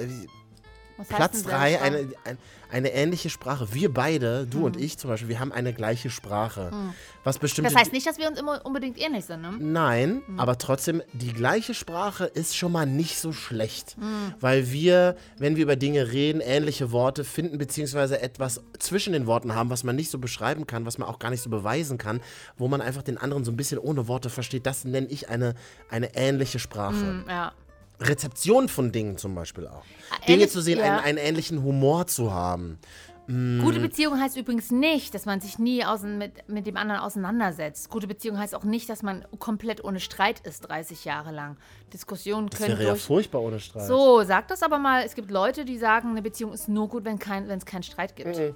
[1.09, 1.85] Was Platz denn 3, Selbstsprache?
[1.97, 2.39] eine, ein,
[2.71, 3.75] eine ähnliche Sprache.
[3.75, 4.65] Wir beide, du Hm.
[4.65, 6.71] und ich zum Beispiel, wir haben eine gleiche Sprache.
[7.25, 9.53] Was bestimmte Das heißt nicht, dass wir uns immer unbedingt ähnlich sind, ne?
[9.59, 10.41] Nein, Hm.
[10.41, 13.97] aber trotzdem, die gleiche Sprache ist schon mal nicht so schlecht.
[13.99, 14.35] Hm.
[14.41, 19.55] Weil wir, wenn wir über Dinge reden, ähnliche Worte finden, beziehungsweise etwas zwischen den Worten
[19.55, 22.21] haben, was man nicht so beschreiben kann, was man auch gar nicht so beweisen kann,
[22.57, 24.65] wo man einfach den anderen so ein bisschen ohne Worte versteht.
[24.67, 25.55] Das nenne ich eine,
[25.91, 26.95] eine ähnliche Sprache.
[26.97, 27.53] Hm, Ja.
[28.09, 29.83] Rezeption von Dingen zum Beispiel auch.
[30.11, 30.85] Ah, Dinge zu sehen, ja.
[30.97, 32.79] einen, einen ähnlichen Humor zu haben.
[33.29, 35.83] Gute Beziehung heißt übrigens nicht, dass man sich nie
[36.19, 37.89] mit, mit dem anderen auseinandersetzt.
[37.89, 41.57] Gute Beziehung heißt auch nicht, dass man komplett ohne Streit ist, 30 Jahre lang.
[41.93, 43.03] Diskussionen Das können wäre ja durch.
[43.05, 43.87] furchtbar ohne Streit.
[43.87, 45.05] so, sag das aber mal.
[45.05, 48.17] Es gibt Leute, die sagen, eine Beziehung ist nur gut, wenn kein, es keinen Streit
[48.17, 48.37] gibt.
[48.37, 48.55] Mhm.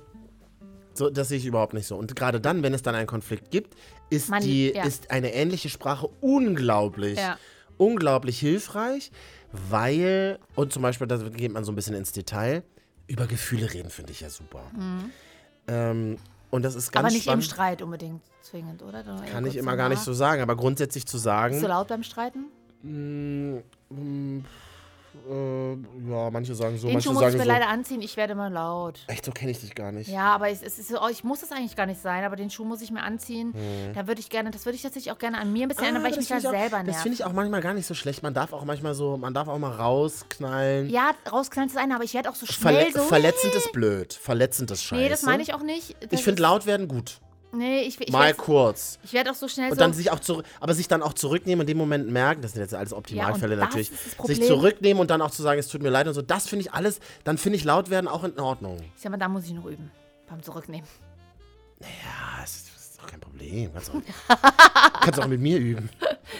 [0.94, 1.96] So, das sehe ich überhaupt nicht so.
[1.96, 3.74] Und gerade dann, wenn es dann einen Konflikt gibt,
[4.10, 4.84] ist, Man- die, ja.
[4.84, 7.38] ist eine ähnliche Sprache unglaublich, Ja.
[7.76, 9.10] unglaublich hilfreich,
[9.52, 12.62] weil, und zum Beispiel, da geht man so ein bisschen ins Detail,
[13.06, 14.62] über Gefühle reden finde ich ja super.
[15.68, 16.18] Ähm,
[16.50, 17.06] und das ist ganz Mhm.
[17.06, 17.44] aber nicht spannend.
[17.44, 19.02] im Streit unbedingt zwingend, oder?
[19.02, 21.52] Dann Kann ich immer gar nicht so sagen, aber grundsätzlich zu sagen.
[21.54, 22.46] Bist du laut beim Streiten?
[22.82, 23.58] Mm,
[23.90, 24.44] mm,
[25.30, 25.72] äh,
[26.10, 27.48] ja, manche sagen so, Den manche Schuh muss ich sagen mir so.
[27.50, 29.00] leider anziehen, ich werde immer laut.
[29.08, 30.08] Echt, so kenne ich dich gar nicht.
[30.08, 32.64] Ja, aber es, es ist ich muss das eigentlich gar nicht sein, aber den Schuh
[32.64, 33.52] muss ich mir anziehen.
[33.94, 36.02] Da würde ich gerne, das würde ich tatsächlich auch gerne an mir ein bisschen ändern,
[36.02, 37.02] weil ich Ah, das mich da ich selber Das nerv.
[37.02, 38.22] finde ich auch manchmal gar nicht so schlecht.
[38.22, 40.88] Man darf auch manchmal so, man darf auch mal rausknallen.
[40.90, 43.00] Ja, rausknallen ist eine, aber ich werde auch so schnell Verle so.
[43.02, 44.12] verletzend ist blöd.
[44.14, 45.02] Verletzend ist scheiße.
[45.02, 45.94] nee, das meine ich auch nicht.
[46.00, 47.20] Das Ich finde laut werden gut.
[47.56, 48.98] Nee, ich, ich mal werde kurz.
[49.02, 49.80] ich werd auch so schnell Und so.
[49.80, 52.52] dann sich auch zurück, aber sich dann auch zurücknehmen und in dem Moment merken, das
[52.52, 53.90] sind jetzt alles Optimalfälle Ja, natürlich,
[54.24, 56.64] sich zurücknehmen und dann auch zu sagen, es tut mir leid und so, das finde
[56.66, 58.78] ich alles, dann finde ich laut werden auch in Ordnung.
[58.96, 59.90] ich sag mal, da muss ich noch üben.
[60.28, 60.88] Beim Zurücknehmen.
[61.80, 63.70] Ja, das ist, das ist doch kein Problem.
[63.72, 64.40] Kannst auch,
[65.00, 65.90] kannst auch mit mir üben.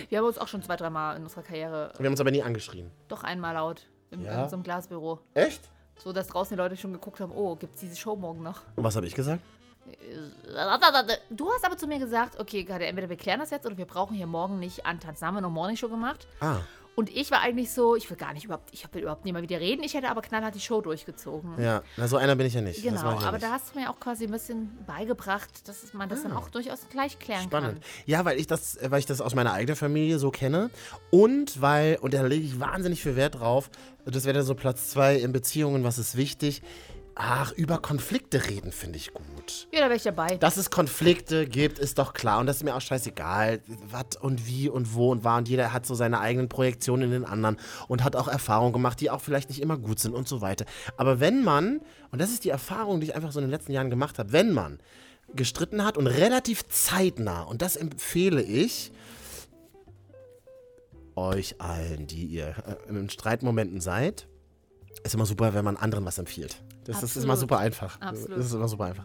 [0.08, 2.42] Wir haben uns auch schon zwei, dreimal in unserer Karriere Wir haben uns aber nie
[2.42, 2.90] angeschrien.
[3.08, 4.44] doch einmal laut im, Ja?
[4.44, 5.20] in so einem Glasbüro.
[5.34, 5.60] Echt?
[6.02, 8.60] So, dass draußen die Leute schon geguckt haben, oh, gibt's diese Show morgen noch?
[8.76, 9.42] Und was habe ich gesagt?
[11.30, 13.86] Du hast aber zu mir gesagt, okay, gerade entweder wir klären das jetzt oder wir
[13.86, 15.20] brauchen hier morgen nicht antanzen.
[15.20, 16.26] Da haben wir noch Morningshow gemacht.
[16.40, 16.58] Ah,
[16.94, 19.50] Und ich war eigentlich so, ich will gar nicht überhaupt, ich will überhaupt nicht mit
[19.50, 19.82] dir reden.
[19.82, 21.60] Ich hätte aber knallhart die Show durchgezogen.
[21.62, 21.82] ja.
[21.96, 22.82] Na, so einer bin ich ja nicht.
[22.82, 23.42] Genau, ja aber nicht.
[23.42, 26.88] da hast du mir auch quasi ein bisschen beigebracht, dass man das dann auch durchaus
[26.88, 27.82] gleich klären Spannend.
[27.82, 27.90] kann.
[28.06, 30.70] Ja, weil ich das, weil ich das aus meiner eigenen Familie so kenne
[31.10, 33.70] und weil, und da lege ich wahnsinnig viel Wert drauf,
[34.06, 36.62] das wäre dann so Platz zwei in Beziehungen, was ist wichtig?
[37.18, 39.68] Ach, über Konflikte reden finde ich gut.
[39.72, 40.36] Ja, da wäre ich dabei.
[40.36, 42.40] Dass es Konflikte gibt, ist doch klar.
[42.40, 45.38] Und das ist mir auch scheißegal, was und wie und wo und war.
[45.38, 47.56] Und jeder hat so seine eigenen Projektionen in den anderen
[47.88, 50.66] und hat auch Erfahrungen gemacht, die auch vielleicht nicht immer gut sind und so weiter.
[50.98, 53.72] Aber wenn man, und das ist die Erfahrung, die ich einfach so in den letzten
[53.72, 54.78] Jahren gemacht habe, wenn man
[55.34, 58.92] gestritten hat und relativ zeitnah, und das empfehle ich
[61.14, 64.28] euch allen, die ihr äh, in Streitmomenten seid,
[65.04, 66.62] ist immer super, wenn man anderen was empfiehlt.
[66.84, 68.00] Das, das ist immer super einfach.
[68.00, 68.38] Absolut.
[68.38, 69.04] Das ist immer super einfach.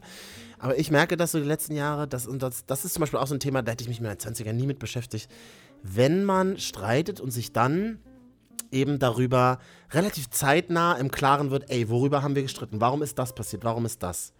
[0.60, 3.20] Aber ich merke, dass so die letzten Jahre, das, und das, das ist zum Beispiel
[3.20, 5.30] auch so ein Thema, da hätte ich mich in meinen 20ern nie mit beschäftigt.
[5.84, 8.00] Wenn man streitet und sich dann
[8.72, 9.60] eben darüber
[9.92, 12.80] relativ zeitnah im Klaren wird, ey, worüber haben wir gestritten?
[12.80, 13.64] Warum ist das passiert?
[13.64, 14.34] Warum ist das?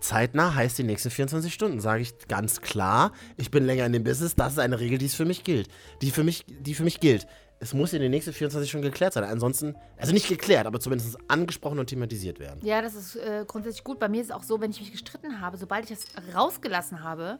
[0.00, 3.12] Zeitnah heißt die nächsten 24 Stunden, sage ich ganz klar.
[3.36, 5.68] Ich bin länger in dem Business, das ist eine Regel, die es für mich gilt.
[6.02, 7.26] Die für mich, die für mich gilt.
[7.64, 9.24] Es muss in den nächsten 24 Stunden geklärt sein.
[9.24, 12.60] Ansonsten, also nicht geklärt, aber zumindest angesprochen und thematisiert werden.
[12.62, 13.98] Ja, das ist äh, grundsätzlich gut.
[13.98, 17.02] Bei mir ist es auch so, wenn ich mich gestritten habe, sobald ich das rausgelassen
[17.02, 17.38] habe,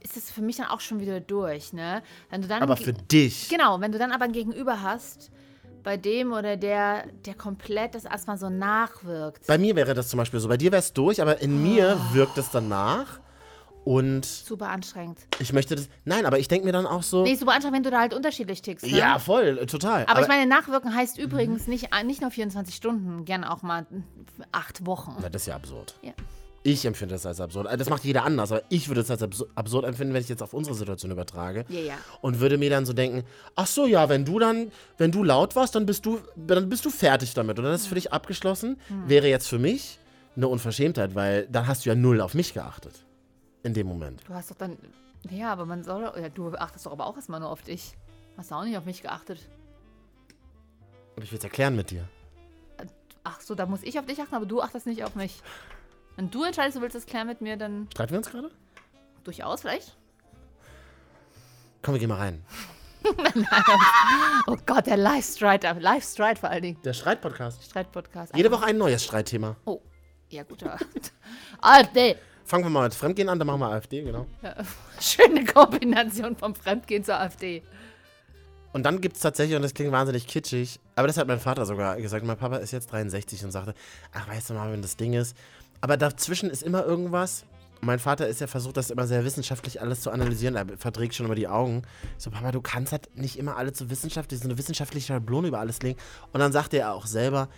[0.00, 2.04] ist es für mich dann auch schon wieder durch, ne?
[2.30, 3.48] Wenn du dann Aber für dich.
[3.48, 5.32] Genau, wenn du dann aber ein Gegenüber hast,
[5.82, 9.48] bei dem oder der, der komplett das erstmal so nachwirkt.
[9.48, 10.46] Bei mir wäre das zum Beispiel so.
[10.48, 13.18] Bei dir wäre es durch, aber in mir wirkt es danach.
[13.84, 15.18] Und Super anstrengend.
[15.40, 15.88] ich möchte das.
[16.04, 17.24] Nein, aber ich denke mir dann auch so.
[17.24, 18.86] Nee, super anstrengend, wenn du da halt unterschiedlich tickst.
[18.86, 18.96] Ne?
[18.96, 20.06] ja, voll, äh, total.
[20.06, 23.86] Aber, ich meine, nachwirken heißt übrigens nicht, äh, nicht nur 24 Stunden, gern auch mal
[24.52, 25.16] acht Wochen.
[25.20, 25.94] Na, das ist ja absurd.
[26.02, 26.12] Ja.
[26.64, 27.66] Ich empfinde das als absurd.
[27.66, 30.28] Also Das macht jeder anders, aber ich würde es als absur- absurd empfinden, wenn ich
[30.28, 31.64] jetzt auf unsere Situation übertrage.
[31.68, 31.94] Ja, ja.
[32.20, 33.24] Und würde mir dann so denken,
[33.56, 36.84] ach so, ja, wenn du dann, wenn du laut warst, dann bist du, dann bist
[36.84, 37.58] du fertig damit.
[37.58, 38.78] Und dann ist es für dich abgeschlossen.
[38.86, 39.08] Hm.
[39.08, 39.98] Wäre jetzt für mich
[40.36, 43.04] eine Unverschämtheit, weil dann hast du ja null auf mich geachtet.
[43.62, 44.22] In dem Moment.
[44.26, 44.76] Du hast doch dann.
[45.30, 46.02] Ja, aber man soll.
[46.02, 47.94] Ja, du achtest doch aber auch erstmal nur auf dich.
[48.36, 49.38] Hast du auch nicht auf mich geachtet.
[51.16, 52.08] Und ich will es erklären mit dir.
[53.24, 55.42] Ach so, da muss ich auf dich achten, aber du achtest nicht auf mich.
[56.16, 58.50] Wenn du entscheidest, du willst das klären mit mir, dann Streiten wir uns gerade?
[59.24, 59.96] durchaus vielleicht.
[61.82, 62.44] Komm, wir gehen mal rein.
[64.46, 66.82] Oh Gott, der Live-Streit, Live-Streit vor allen Dingen.
[66.82, 67.64] Der Streit-Podcast.
[67.64, 68.34] Streit-Podcast.
[68.36, 69.56] Jede Woche ein neues Streitthema.
[69.64, 69.80] Oh,
[70.30, 70.64] ja gut.
[71.60, 72.16] AfD.
[72.52, 74.26] Fangen wir mal mit Fremdgehen an, dann machen wir AfD, genau.
[75.00, 77.62] Schöne Kombination vom Fremdgehen zur AfD.
[78.74, 81.64] Und dann gibt es tatsächlich, und das klingt wahnsinnig kitschig, aber das hat mein Vater
[81.64, 82.26] sogar gesagt.
[82.26, 83.72] Mein Papa ist jetzt 63 und sagte,
[84.12, 85.34] ach, weißt du mal, wenn das Ding ist.
[85.80, 87.46] Aber dazwischen ist immer irgendwas.
[87.80, 90.54] Und mein Vater ist ja versucht, das immer sehr wissenschaftlich alles zu analysieren.
[90.54, 91.84] Er verdreht schon immer die Augen.
[92.18, 95.48] Ich so, Papa, du kannst halt nicht immer alle zu wissenschaftlich, so eine wissenschaftliche Schablone
[95.48, 95.98] über alles legen.
[96.34, 97.48] Und dann sagte er auch selber,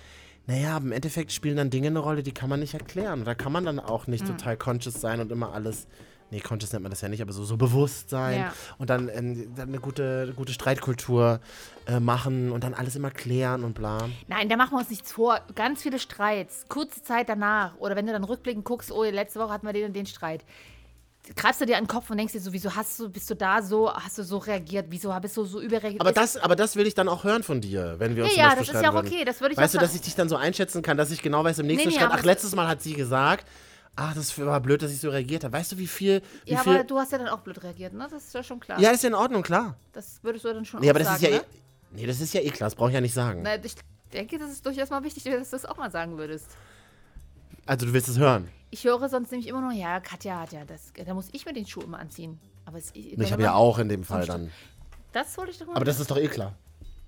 [0.46, 3.24] naja, im Endeffekt spielen dann Dinge eine Rolle, die kann man nicht erklären.
[3.24, 5.86] Da kann man dann auch nicht total conscious sein und immer alles.
[6.30, 8.52] Nee, conscious nennt man das ja nicht, aber so, so bewusst sein Ja.
[8.78, 11.38] und dann, ähm, dann eine gute, gute Streitkultur
[11.86, 14.08] äh, machen und dann alles immer klären und bla.
[14.26, 15.38] Nein, da machen wir uns nichts vor.
[15.54, 16.64] Ganz viele Streits.
[16.68, 17.76] Kurze Zeit danach.
[17.78, 20.44] Oder wenn du dann rückblickend guckst, oh, letzte Woche hatten wir den und den Streit.
[21.36, 23.34] Greifst du dir an den Kopf und denkst dir so, wieso hast du, bist du
[23.34, 26.00] da so, hast du so reagiert, wieso bist du so überreagiert?
[26.02, 28.50] Aber das, aber das will ich dann auch hören von dir, wenn wir uns Ja,
[28.50, 29.06] ja, das ist ja auch würden.
[29.08, 31.10] okay, das würde ich Weißt auch du, dass ich dich dann so einschätzen kann, dass
[31.10, 33.46] ich genau weiß im nächsten Nee, nee, Schritt, ach, es- letztes Mal hat sie gesagt,
[33.96, 35.54] ach, das war blöd, dass ich so reagiert habe.
[35.56, 36.74] Weißt du, wie viel, wie ja, viel...
[36.74, 38.06] aber du hast ja dann auch blöd reagiert, ne?
[38.10, 38.78] Das ist ja schon klar.
[38.78, 39.76] ja, ist ja in Ordnung, klar.
[39.92, 41.42] Das würdest du dann schon Nee, auch aber das sagen, ist ja ne?
[41.42, 43.40] eh, Nee, das ist ja eh klar, das brauche ich ja nicht sagen.
[43.42, 43.76] Na, ich
[44.12, 46.48] denke, das ist durchaus mal wichtig, dass du das auch mal sagen würdest.
[47.66, 48.48] Also, du willst es hören.
[48.70, 51.52] Ich höre sonst nämlich immer nur, ja, Katja hat ja das, da muss ich mir
[51.52, 52.40] den Schuh immer anziehen.
[52.66, 54.50] Aber es, Ich habe ja auch in dem Fall dann.
[55.12, 55.76] Das wollte ich doch mal.
[55.76, 56.54] Aber das ist doch eh klar.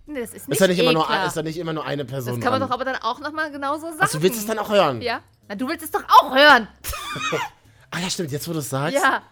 [0.06, 1.26] nee, das ist Ist nicht, ja nicht, immer eh nur, klar.
[1.26, 2.68] ist ja nicht immer nur eine Person Das kann man dran.
[2.68, 3.96] doch aber dann auch nochmal genauso sagen.
[4.00, 5.00] Ach, du willst es dann auch hören?
[5.02, 5.20] Ja.
[5.48, 6.68] Na, du willst es doch auch hören.
[7.92, 8.94] Ah ja, stimmt, jetzt wo du es sagst.
[8.94, 9.22] Ja.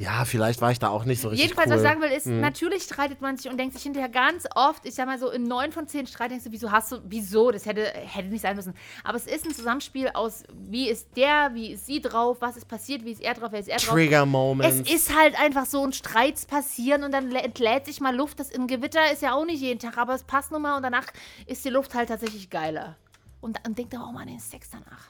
[0.00, 1.74] Ja, vielleicht war ich da auch nicht so richtig Jedenfalls, cool.
[1.76, 4.86] was ich sagen will, ist, natürlich streitet man sich und denkt sich hinterher ganz oft,
[4.86, 7.50] ich sag mal so, in neun von zehn Streit denkst du, wieso hast du, wieso,
[7.50, 8.74] das hätte, hätte nicht sein müssen.
[9.02, 12.68] Aber es ist ein Zusammenspiel aus, wie ist der, wie ist sie drauf, was ist
[12.68, 13.88] passiert, wie ist er drauf, wer ist er drauf.
[13.94, 14.88] Trigger Es Moments.
[14.90, 18.38] ist halt einfach so ein Streits passieren und dann lä- entlädt sich mal Luft.
[18.38, 20.84] Das in Gewitter ist ja auch nicht jeden Tag, aber es passt nun mal und
[20.84, 21.06] danach
[21.46, 22.94] ist die Luft halt tatsächlich geiler.
[23.40, 25.08] Und, und denkt doch auch mal an den Sex danach.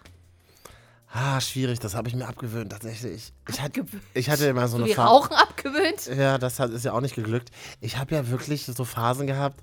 [1.10, 3.32] Ah, schwierig, das habe ich mir abgewöhnt, tatsächlich.
[3.48, 3.72] Ich, hat,
[4.14, 5.08] ich hatte immer so So eine Phase.
[5.08, 6.06] Rauchen abgewöhnt.
[6.06, 7.50] Ja, das hat, ist ja auch nicht geglückt.
[7.80, 9.62] Ich habe ja wirklich so Phasen gehabt.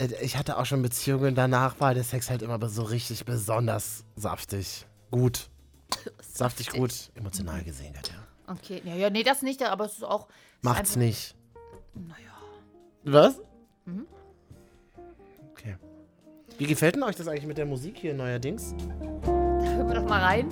[0.00, 4.04] äh, Ich hatte auch schon Beziehungen, danach war der Sex halt immer so richtig besonders
[4.16, 4.86] saftig.
[5.10, 5.48] Gut.
[6.22, 7.10] Saftig gut.
[7.14, 8.14] Emotional gesehen, Katja.
[8.46, 10.28] Okay, ja, ja, nee, das nicht, aber es ist auch.
[10.28, 11.34] es ist Macht's einfach- nicht.
[11.94, 12.16] Naja.
[13.04, 13.34] Was?
[13.84, 14.06] Mhm.
[15.52, 15.76] Okay.
[16.58, 18.74] Wie gefällt denn euch das eigentlich mit der Musik hier neuerdings?
[19.74, 20.48] Hören wir doch mal rein.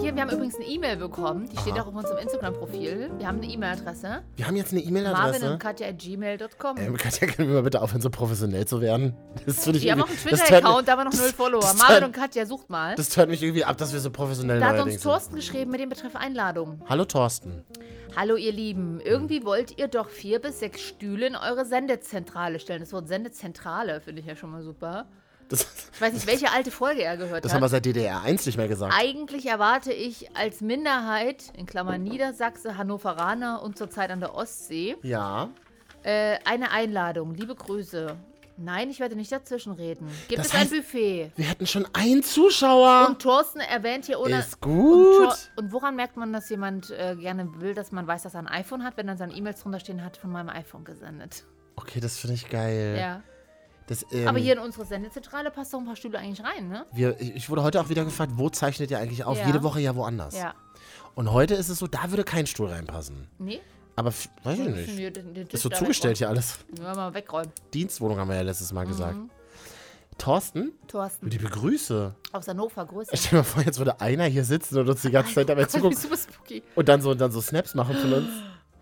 [0.00, 1.48] Hier, wir haben übrigens eine E-Mail bekommen.
[1.48, 1.82] Die steht Aha.
[1.82, 3.12] auch auf unserem Instagram-Profil.
[3.16, 4.22] Wir haben eine E-Mail-Adresse.
[4.34, 5.52] Wir haben jetzt eine Marvin E-Mail-Adresse.
[5.52, 6.76] und Katja at gmail.com.
[6.78, 9.14] Ähm, Katja, können wir mal bitte aufhören, so professionell zu werden?
[9.46, 11.60] Das finde ich Wir haben auch einen das Twitter-Account, da haben wir noch null Follower.
[11.60, 12.96] das Marvin turnt- und Katja, sucht mal.
[12.96, 15.10] Das tönt mich irgendwie ab, dass wir so professionell Da hat uns neuerdings sind.
[15.12, 16.82] Thorsten geschrieben mit dem Betreff Einladung.
[16.88, 17.64] Hallo Thorsten.
[18.16, 22.80] Hallo ihr Lieben, irgendwie wollt ihr doch vier bis sechs Stühle in eure Sendezentrale stellen.
[22.80, 25.06] Das Wort Sendezentrale finde ich ja schon mal super.
[25.48, 27.56] Das, Ich weiß nicht, welche alte Folge er gehört das hat.
[27.56, 28.92] haben wir seit DDR 1 nicht mehr gesagt.
[28.96, 35.50] Eigentlich erwarte ich als Minderheit, in Klammern Niedersachse, Hannoveraner und zurzeit an der Ostsee, Ja.
[36.02, 37.34] äh, eine Einladung.
[37.34, 38.16] Liebe Grüße.
[38.58, 40.08] Nein, ich werde nicht dazwischenreden.
[40.28, 41.30] Gibt Das es ein heißt- Buffet?
[41.36, 43.06] Wir hatten schon einen Zuschauer.
[43.08, 44.38] Und Thorsten erwähnt hier ohne.
[44.38, 45.16] Ist Und, gut.
[45.24, 48.40] Thor- und woran merkt man, dass jemand äh, gerne will, dass man weiß, dass er
[48.40, 51.44] ein iPhone hat, wenn dann seine E-Mails drunter stehen hat, von meinem iPhone gesendet?
[51.76, 52.96] Okay, das finde ich geil.
[52.98, 53.22] Ja.
[53.86, 56.86] Das, ähm, Aber hier in unsere Sendezentrale passt doch ein paar Stühle eigentlich rein, ne?
[56.92, 59.38] wir, ich wurde heute auch wieder gefragt, wo zeichnet ihr eigentlich auf?
[59.38, 59.46] Ja.
[59.46, 60.36] Jede Woche ja woanders.
[60.36, 60.54] Ja.
[61.14, 63.28] Und heute ist es so, da würde kein Stuhl reinpassen.
[63.38, 63.60] Nee?
[63.94, 65.16] Aber weiß ich Wir nicht.
[65.16, 66.58] den, den Ist so zugestellt hier alles.
[66.68, 66.84] wegräumen.
[66.84, 67.52] Ja, mal wegräumen.
[67.72, 69.16] Dienstwohnung haben wir ja letztes Mal gesagt.
[69.16, 69.30] Mhm.
[70.18, 72.14] Thorsten, Thorsten, die begrüße.
[72.32, 73.10] aus Hannover, Grüße.
[73.14, 75.66] Stell dir mal vor, jetzt würde einer hier sitzen und uns die ganze Zeit dabei
[75.66, 76.62] zugucken Super spooky.
[76.74, 78.28] und dann so, dann so Snaps machen von uns.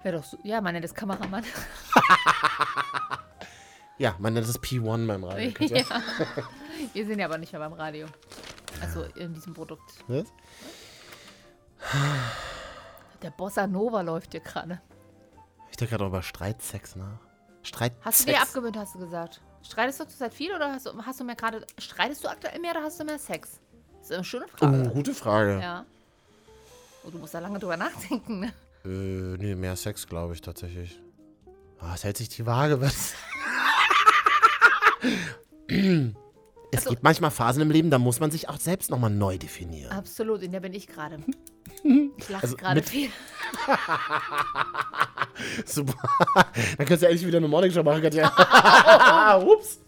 [0.02, 1.44] Wäre doch so, ja, nennt das Kameramann.
[3.98, 5.52] Ja, man nennt das P1 beim Radio.
[5.60, 5.84] Ja.
[6.92, 8.06] Wir sind ja aber nicht mehr beim Radio.
[8.80, 9.92] Also in diesem Produkt.
[10.08, 10.26] Was?
[13.22, 14.80] Der Bossa Nova läuft hier gerade.
[15.70, 17.18] Ich denke gerade über Streitsex nach.
[17.62, 18.04] Streitsex.
[18.04, 19.40] Hast du dir abgewöhnt, hast du gesagt?
[19.62, 21.64] Streitest du zurzeit viel oder hast du, hast du mehr gerade.
[21.78, 23.60] Streitest du aktuell mehr oder hast du mehr Sex?
[24.00, 24.90] Das ist eine schöne Oh, Frage.
[24.90, 25.60] gute Frage.
[25.60, 25.86] Ja.
[27.04, 28.40] Oh, du musst da lange drüber nachdenken.
[28.40, 28.52] Ne?
[28.84, 28.88] Äh,
[29.38, 31.00] nee, mehr Sex, glaube ich, tatsächlich.
[31.80, 32.80] Ah, es hält sich die Waage.
[32.80, 33.14] Was?
[35.68, 39.38] Es Also- gibt manchmal Phasen im Leben, da muss man sich auch selbst nochmal neu
[39.38, 39.92] definieren.
[39.92, 41.18] Absolut, in der bin ich gerade.
[42.16, 43.08] Ich lache Also gerade viel.
[45.66, 45.94] Super.
[46.44, 48.28] Dann könntest du endlich wieder eine Morningshow machen, Katja.
[49.42, 49.80] Ups.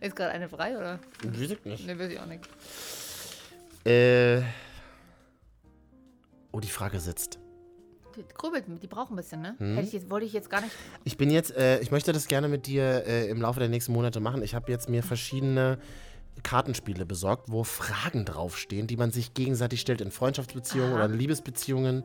[0.00, 0.98] Ist gerade eine frei, oder?
[1.24, 1.86] Weiß ich nicht.
[1.86, 2.48] Ne, weiß ich auch nicht.
[3.86, 4.42] Äh.
[6.52, 7.38] Oh, die Frage sitzt.
[8.28, 9.54] Die grübelt, die braucht ein bisschen, ne?
[9.58, 9.74] Hm?
[9.74, 10.72] Hätte ich jetzt, wollte ich jetzt gar nicht.
[11.04, 13.92] Ich bin jetzt, äh, ich möchte das gerne mit dir äh, im Laufe der nächsten
[13.92, 14.42] Monate machen.
[14.42, 15.78] Ich habe jetzt mir verschiedene
[16.42, 21.04] Kartenspiele besorgt, wo Fragen draufstehen, die man sich gegenseitig stellt in Freundschaftsbeziehungen Aha.
[21.04, 22.04] oder in Liebesbeziehungen.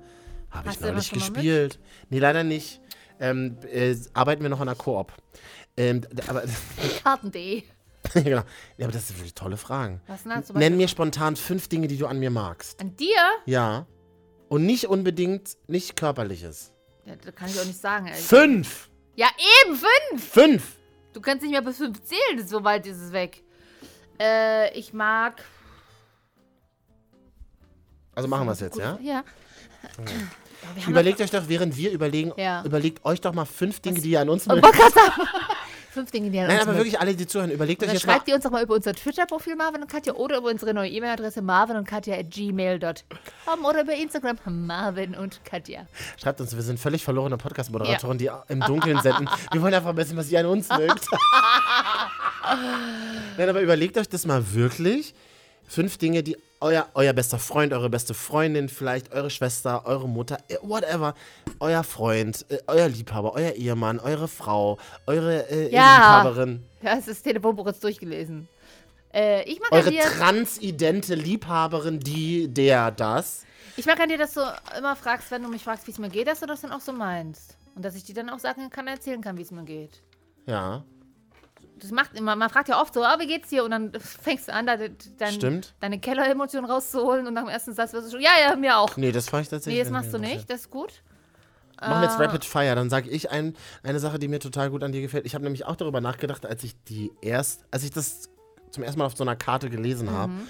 [0.50, 1.22] Habe ich neulich mit?
[1.22, 1.80] gespielt.
[2.10, 2.82] Nee, leider nicht.
[3.20, 5.14] Ähm, äh, arbeiten wir noch an der Koop.
[5.78, 6.44] Ähm, aber,
[7.04, 7.64] Karten.de.
[8.14, 8.44] genau.
[8.78, 10.02] Ja, aber das sind wirklich tolle Fragen.
[10.08, 12.80] Was denn Nenn mir spontan fünf Dinge, die du an mir magst.
[12.82, 13.16] An dir?
[13.46, 13.86] Ja.
[14.50, 16.72] Und nicht unbedingt nicht körperliches.
[17.06, 18.08] Ja, das kann ich auch nicht sagen.
[18.08, 18.14] Ey.
[18.14, 18.90] Fünf!
[19.16, 19.28] Ja,
[19.64, 20.24] eben, fünf!
[20.32, 20.76] Fünf!
[21.14, 23.44] Du kannst nicht mehr bis fünf zählen, so weit ist es weg.
[24.20, 25.44] Äh, ich mag.
[28.14, 28.98] Also machen wir es jetzt, ja?
[29.02, 29.24] Ja.
[29.98, 32.64] Haben Überlegt euch doch, während wir überlegen, Ja.
[32.64, 34.68] überlegt euch doch mal fünf Dinge, die ihr an uns noch- mögt.
[35.96, 36.84] Fünf Dinge, die an Nein, uns aber mögen.
[36.84, 38.12] wirklich alle, die zuhören, überlegt euch Dann jetzt mal.
[38.16, 40.90] schreibt ihr uns doch mal über unser Twitter-Profil Marvin und Katja oder über unsere neue
[40.90, 45.88] E-Mail-Adresse marvin und Katja at gmail.com oder über Instagram Marvin und Katja.
[46.22, 49.30] Schreibt uns, wir sind völlig verlorene Podcast-Moderatoren, die im Dunkeln senden.
[49.54, 51.08] Wir wollen einfach wissen, was ihr an uns mögt.
[53.38, 55.16] Nein, aber überlegt euch das mal wirklich.
[55.66, 56.36] Fünf Dinge, die
[56.66, 61.14] euer, euer bester Freund, eure beste Freundin, vielleicht eure Schwester, eure Mutter, äh, whatever,
[61.60, 66.22] euer Freund, äh, euer Liebhaber, euer Ehemann, eure Frau, eure äh, Ja.
[66.24, 68.48] Liebhaberin, Ja, es ist das Telefonbuch jetzt durchgelesen.
[69.14, 73.44] Äh, ich mag eure an dir, transidente Liebhaberin, die, der, das.
[73.78, 74.42] ich mag an dir, dass du
[74.78, 76.82] immer fragst, wenn du mich fragst, wie es mir geht, dass du das dann auch
[76.82, 77.58] so meinst.
[77.76, 80.02] Und dass ich dir dann auch sagen kann, erzählen kann, wie es mir geht.
[80.48, 80.84] Ja,
[81.80, 83.64] Das macht immer, man fragt ja oft so, ah, wie geht's dir?
[83.66, 84.78] Und dann fängst du an, da,
[85.18, 85.74] dein, Stimmt.
[85.82, 88.96] deine Kelleremotionen rauszuholen und nach dem ersten Satz wirst du schon, ja, ja, mir auch.
[88.98, 89.78] nee, das fand ich tatsächlich.
[89.80, 91.02] Nee, das machst du nicht, das ist gut.
[91.82, 92.24] Machen wir jetzt Ah.
[92.24, 93.54] Rapid Fire, dann sage ich ein,
[93.84, 95.26] eine Sache, die mir total gut an dir gefällt.
[95.26, 98.30] Ich habe nämlich auch darüber nachgedacht, als ich die erst, als ich das
[98.72, 100.48] zum ersten Mal auf so einer Karte gelesen habe, Mhm.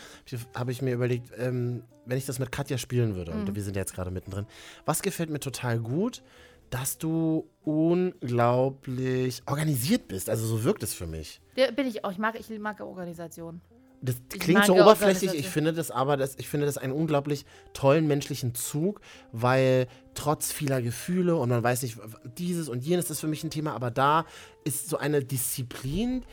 [0.56, 3.40] habe ich mir überlegt, ähm, wenn ich das mit Katja spielen würde, Mhm.
[3.48, 4.46] und wir sind ja jetzt gerade mittendrin,
[4.86, 6.22] was gefällt mir total gut,
[6.70, 10.30] dass du unglaublich organisiert bist.
[10.30, 11.42] Also so wirkt es für mich.
[11.56, 12.12] Ja, bin ich auch.
[12.12, 13.62] Ich mag, ich mag Organisation.
[14.02, 17.46] Das Ich klingt so oberflächlich, ich finde das aber, das, ich finde das einen unglaublich
[17.74, 19.02] tollen menschlichen Zug,
[19.32, 21.98] weil trotz vieler Gefühle und man weiß nicht,
[22.38, 24.26] dieses und jenes ist für mich ein Thema, aber da
[24.64, 26.24] ist so eine Disziplin,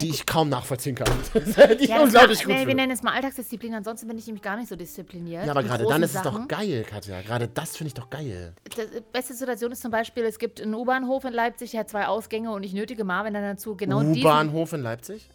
[0.00, 1.08] die ich kaum nachvollziehen kann.
[1.34, 4.42] die ich Ja, unglaublich gut nee, wir nennen es mal Alltagsdisziplin, ansonsten bin ich nämlich
[4.42, 5.44] gar nicht so diszipliniert.
[5.44, 6.42] Ja, aber gerade dann ist es Sachen.
[6.42, 7.20] doch geil, Katja.
[7.22, 8.54] Gerade das finde ich doch geil.
[8.76, 12.06] Die beste Situation ist zum Beispiel, es gibt einen U-Bahnhof in Leipzig, der hat zwei
[12.06, 14.18] Ausgänge und ich nötige Marvin dann dazu, genau diesen...
[14.18, 15.28] U-Bahnhof in Leipzig?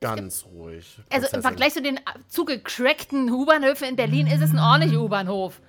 [0.00, 0.98] Ganz ruhig.
[1.10, 1.42] Also im.
[1.42, 5.60] Vergleich zu den äh, zugecrackten U-Bahnhöfen in Berlin ist es ein ordentlicher U-Bahnhof.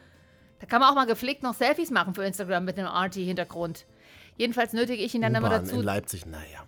[0.59, 3.85] Da kann man auch mal gepflegt noch Selfies machen für Instagram mit einem Arty-Hintergrund.
[4.37, 5.75] Jedenfalls nötige ich ihn dann immer dazu.
[5.75, 6.65] in Leipzig, naja.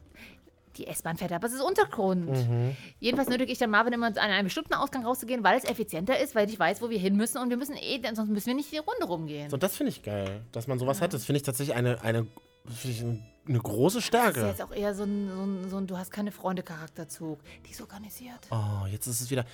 [0.77, 2.29] Die S-Bahn fährt, aber es ist Untergrund.
[2.29, 2.75] Mhm.
[2.99, 6.33] Jedenfalls nötige ich dann Marvin immer an einem bestimmten Ausgang rauszugehen, weil es effizienter ist,
[6.35, 8.71] weil ich weiß, wo wir hin müssen und wir müssen eh, sonst müssen wir nicht
[8.71, 9.49] die Runde rumgehen.
[9.49, 11.13] So, das finde ich geil, dass man sowas hat.
[11.13, 12.25] Das finde ich tatsächlich eine, eine,
[12.83, 14.39] ich eine große Das ist Stärke.
[14.41, 17.39] ja jetzt auch eher so ein, so ein, so ein du hast keine Freunde-Charakterzug.
[17.67, 18.39] Die ist organisiert.
[18.49, 19.45] Oh, jetzt ist es wieder,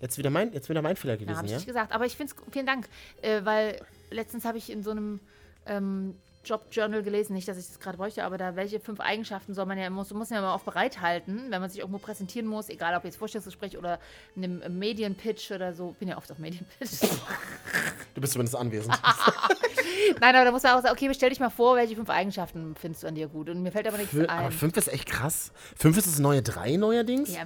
[0.00, 1.58] jetzt wieder mein, jetzt wieder mein Fehler Ja, gewesen, habe ich ja?
[1.58, 1.92] nicht gesagt.
[1.92, 2.88] Aber ich finde es, vielen Dank,
[3.22, 5.20] äh, weil letztens habe ich in so einem
[5.66, 6.14] ähm,
[6.44, 9.76] Job-Journal gelesen, nicht, dass ich das gerade bräuchte, aber da, welche fünf Eigenschaften soll man
[9.78, 12.96] ja, muss, muss man ja immer auch bereithalten, wenn man sich irgendwo präsentieren muss, egal
[12.96, 13.98] ob jetzt Vorstellungsgespräch oder
[14.36, 15.94] in einem Medienpitch oder so.
[15.98, 16.90] Bin ja oft auf Medienpitch.
[18.14, 18.92] Du bist zumindest anwesend.
[20.20, 22.74] Nein, aber da muss man auch sagen, okay, stell dich mal vor, welche fünf Eigenschaften
[22.74, 23.48] findest du an dir gut.
[23.48, 24.28] Und mir fällt aber nichts Fü- ein.
[24.30, 25.52] aber fünf ist echt krass.
[25.76, 27.32] Fünf ist das neue drei neuerdings?
[27.32, 27.44] ja,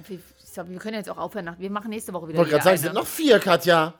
[0.53, 1.45] glaub, wir können jetzt auch aufhören.
[1.45, 3.93] Nach, wir machen nächste Woche wieder Ich wollte gerade sagen, es sind noch vier, Katja.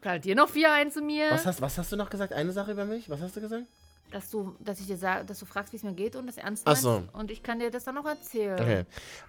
[0.00, 2.32] Plant dir noch vier ein zu mir, Was hast, was hast du noch gesagt?
[2.32, 3.10] Eine Sache über mich?
[3.10, 3.64] Was hast du gesagt?
[4.12, 6.36] Dass du, dass ich dir sage, dass du fragst, wie es mir geht und das
[6.36, 6.82] ernst meinst.
[6.82, 7.02] so.
[7.12, 8.60] Und ich kann dir das dann noch erzählen.
[8.60, 8.84] Okay.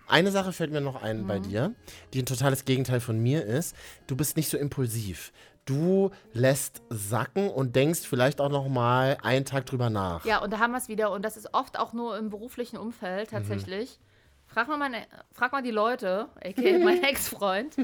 [0.08, 1.44] Eine Sache fällt mir noch ein bei Mhm.
[1.44, 1.76] dir,
[2.14, 3.76] die ein totales Gegenteil von mir ist.
[4.08, 5.32] Du bist nicht so impulsiv.
[5.66, 10.26] Du lässt sacken und denkst vielleicht auch noch mal einen Tag drüber nach.
[10.26, 11.12] Ja, und da haben wir es wieder.
[11.12, 13.38] Und das ist oft auch nur im beruflichen Umfeld Mhm.
[14.54, 17.76] Frag, mal meine, frag mal die Leute, aka mein Ex-Freund,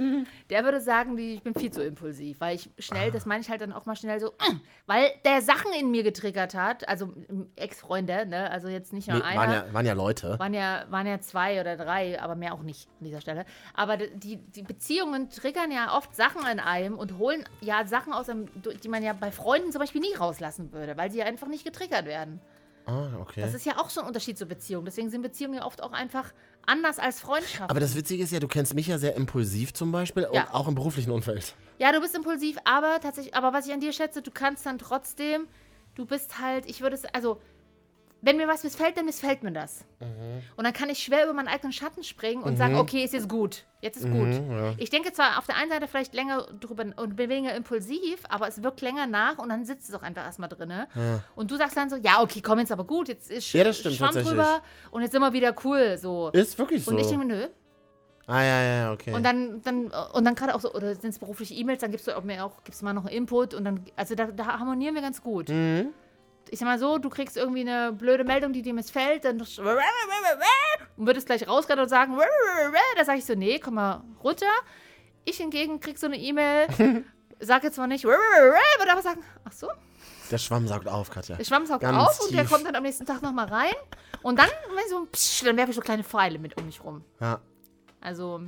[0.51, 3.49] der würde sagen, die, ich bin viel zu impulsiv, weil ich schnell, das meine ich
[3.49, 4.33] halt dann auch mal schnell so,
[4.85, 9.17] weil der Sachen in mir getriggert hat, also ähm, Ex-Freunde, ne, also jetzt nicht nur
[9.17, 9.41] Nee, einer.
[9.41, 10.37] waren, ja, waren ja Leute.
[10.37, 13.45] Waren ja, waren ja zwei oder drei, aber mehr auch nicht an dieser Stelle.
[13.73, 18.29] Aber die, die Beziehungen triggern ja oft Sachen in einem und holen ja Sachen aus
[18.29, 18.47] einem,
[18.83, 21.65] die man ja bei Freunden zum Beispiel nie rauslassen würde, weil sie ja einfach nicht
[21.65, 22.39] getriggert werden.
[22.89, 23.41] Ah, okay.
[23.41, 24.85] Das ist ja auch so ein Unterschied zur Beziehung.
[24.85, 26.33] Deswegen sind Beziehungen ja oft auch einfach
[26.65, 27.69] anders als Freundschaften.
[27.69, 30.43] Aber das Witzige ist ja, du kennst mich ja sehr impulsiv zum Beispiel, Ja.
[30.45, 31.53] und auch im beruflichen Umfeld.
[31.77, 34.77] ja, du bist impulsiv, aber tatsächlich, aber was ich an dir schätze, du kannst dann
[34.79, 35.47] trotzdem,
[35.95, 37.39] du bist halt, ich würde es, also,
[38.21, 39.85] wenn mir was missfällt, dann missfällt mir das.
[39.99, 40.43] Mhm.
[40.57, 43.29] Und dann kann ich schwer über meinen eigenen Schatten springen und sagen, okay, ist jetzt
[43.29, 43.63] gut.
[43.81, 44.27] Jetzt ist gut.
[44.27, 44.73] Mhm, ja.
[44.77, 48.49] Ich denke zwar auf der einen Seite vielleicht länger drüber und bin weniger impulsiv, aber
[48.49, 50.73] es wirkt länger nach und dann sitzt es auch einfach erstmal drin.
[51.35, 53.77] Und du sagst dann so, ja, okay, komm jetzt aber gut, jetzt ist Ja, das
[53.77, 54.61] stimmt Schwamm drüber
[54.91, 55.97] und jetzt sind wir wieder cool.
[55.97, 56.29] So.
[56.33, 56.91] Ist wirklich so.
[56.91, 57.47] Und ich denke mir, nö.
[58.27, 59.13] ah, ja, ja, okay.
[59.13, 62.05] Und dann, dann, und dann gerade auch so, oder sind es berufliche E-Mails, dann gibst
[62.05, 64.93] du auch mir auch, gibst mal noch einen Input und dann, also da, da harmonieren
[64.93, 65.47] wir ganz gut.
[65.47, 65.93] Mhm.
[66.51, 71.05] Ich sag mal so, du kriegst irgendwie eine blöde Meldung, die dir missfällt, dann und
[71.05, 72.17] würdest gleich rausgehen und sagen,
[72.97, 74.47] da sag ich so, nee, komm mal runter.
[75.25, 76.67] Ich hingegen krieg so eine E-Mail,
[77.39, 79.67] sag jetzt mal nicht, würde aber sagen, ach so,
[80.31, 81.35] Der Schwamm saugt auf, Katja.
[81.35, 82.51] der Schwamm saugt Ganz auf und der tief.
[82.51, 83.73] kommt dann am nächsten Tag nochmal rein.
[84.23, 87.03] Und dann, wenn so, psch, dann werfe ich so kleine Pfeile mit um mich rum.
[87.21, 87.39] Ja.
[88.01, 88.41] Also,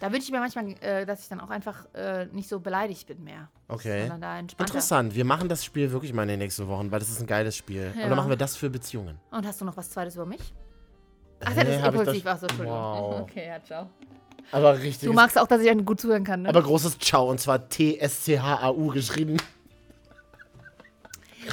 [0.00, 3.06] da wünsche ich mir manchmal, äh, dass ich dann auch einfach äh, nicht so beleidigt
[3.06, 3.48] bin mehr.
[3.68, 4.10] Okay.
[4.20, 4.38] Da.
[4.38, 5.14] Interessant.
[5.14, 7.56] Wir machen das Spiel wirklich mal in den nächsten Wochen, weil das ist ein geiles
[7.56, 7.90] Spiel.
[7.94, 8.08] Und Ja.
[8.08, 9.18] dann machen wir das für Beziehungen.
[9.30, 10.54] Und hast du noch was Zweites über mich?
[11.44, 12.24] Ach, Hä, das ist impulsiv.
[12.24, 12.78] das- Ach so, Entschuldigung.
[12.80, 13.20] Wow.
[13.28, 13.90] Okay, ja, ciao.
[14.52, 15.08] Aber richtig.
[15.08, 16.48] Du magst auch, dass ich gut zuhören kann, ne?
[16.48, 19.36] aber großes Ciao und zwar T-S-C-H-A-U geschrieben.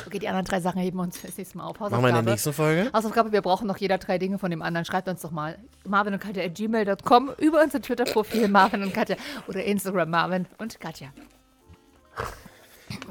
[0.06, 1.80] Okay, die anderen drei Sachen heben wir uns fürs nächste Mal auf.
[1.80, 2.90] Machen wir in der nächsten Folge.
[2.94, 4.86] Hausaufgabe, wir brauchen noch jeder drei Dinge von dem anderen.
[4.86, 5.58] Schreibt uns doch mal.
[5.86, 9.16] Marvin und Katja at gmail.com über unser Twitter-Profil Marvin und Katja
[9.48, 11.10] oder Instagram Marvin und Katja.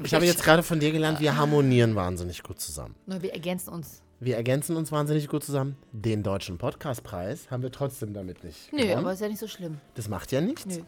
[0.03, 2.95] Ich habe jetzt gerade von dir gelernt, wir harmonieren wahnsinnig gut zusammen.
[3.05, 4.01] Nur wir ergänzen uns.
[4.19, 5.75] Wir ergänzen uns wahnsinnig gut zusammen.
[5.91, 8.71] Den deutschen Podcastpreis haben wir trotzdem damit nicht.
[8.71, 8.99] Nö, gewonnen.
[8.99, 9.81] aber ist ja nicht so schlimm.
[9.95, 10.65] Das macht ja nichts.
[10.65, 10.83] Nö.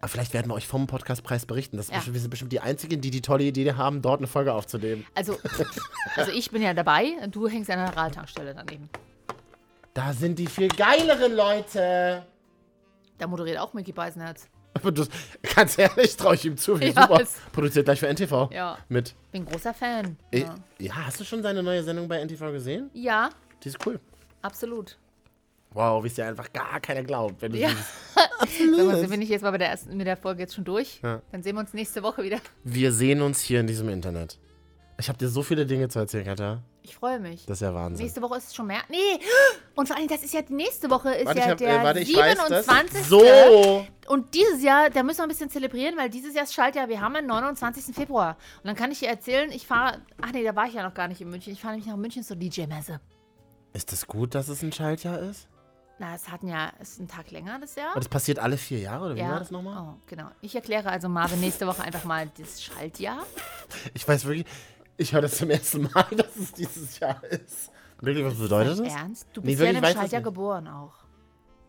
[0.00, 1.76] Aber vielleicht werden wir euch vom Podcastpreis berichten.
[1.78, 1.96] Das Ja.
[1.96, 5.06] bestimmt, wir sind bestimmt die Einzigen, die die tolle Idee haben, dort eine Folge aufzunehmen.
[5.14, 5.38] Also,
[6.16, 8.88] also ich bin ja dabei und du hängst an der Radtankstelle daneben.
[9.94, 12.26] Da sind die viel geileren Leute.
[13.18, 14.48] Da moderiert auch Mickey Beisenherz.
[14.84, 15.08] Das,
[15.54, 16.78] ganz ehrlich, traue ich ihm zu.
[16.78, 17.22] Wie Ja, super.
[17.52, 18.50] Produziert gleich für NTV.
[18.52, 18.76] Ja.
[18.90, 19.14] Mit.
[19.32, 20.18] Bin großer Fan.
[20.30, 22.90] Eh, Ja, Ja, hast du schon seine neue Sendung bei NTV gesehen?
[22.92, 23.30] ja
[23.64, 23.98] Die ist cool.
[24.42, 24.98] absolut.
[25.76, 27.68] Wow, wie es dir einfach gar keiner glaubt, wenn du Ja.
[27.68, 28.76] siehst.
[28.76, 31.00] Mal, bin ich jetzt mal bei der ersten, mit der Folge jetzt schon durch?
[31.02, 31.20] Ja.
[31.32, 32.38] Dann sehen wir uns nächste Woche wieder.
[32.64, 34.38] Wir sehen uns hier in diesem Internet.
[34.98, 36.62] Ich habe dir so viele Dinge zu erzählen, Katja.
[36.80, 37.44] Ich freue mich.
[37.44, 38.04] Das ist ja Wahnsinn.
[38.06, 38.80] Nächste Woche ist es schon mehr.
[38.88, 38.96] Nee!
[39.74, 41.84] Und vor allem, das ist ja die nächste Woche ist Warte, ja hab, der äh,
[41.84, 42.64] warte, ich weiß das.
[42.66, 43.04] 27.
[43.04, 43.86] So!
[44.06, 46.88] Und dieses Jahr, da müssen wir ein bisschen zelebrieren, weil dieses Jahr ist Schaltjahr.
[46.88, 47.94] Wir haben den 29.
[47.94, 48.38] Februar.
[48.62, 50.00] Und dann kann ich dir erzählen, ich fahre.
[50.22, 51.52] Ach nee, da war ich ja noch gar nicht in München.
[51.52, 52.98] Ich fahre nämlich nach München zur DJ-Messe.
[53.74, 55.48] Ist es gut, dass es ein Schaltjahr ist?
[55.98, 57.94] Na, es hatten ja, es ist ein Tag länger das Jahr.
[57.94, 59.30] Und das passiert alle vier Jahre, oder wie ja.
[59.30, 59.94] war das nochmal?
[59.94, 60.28] Oh, genau.
[60.42, 63.22] Ich erkläre also Marvin nächste Woche einfach mal das Schaltjahr.
[63.94, 64.46] Ich weiß wirklich,
[64.98, 67.70] ich höre das zum ersten Mal, dass es dieses Jahr ist.
[68.00, 68.94] Wirklich, was bedeutet das?
[68.94, 69.26] Ernst?
[69.32, 70.92] Du Nee, bist wirklich, ja das Schaltjahr geboren auch.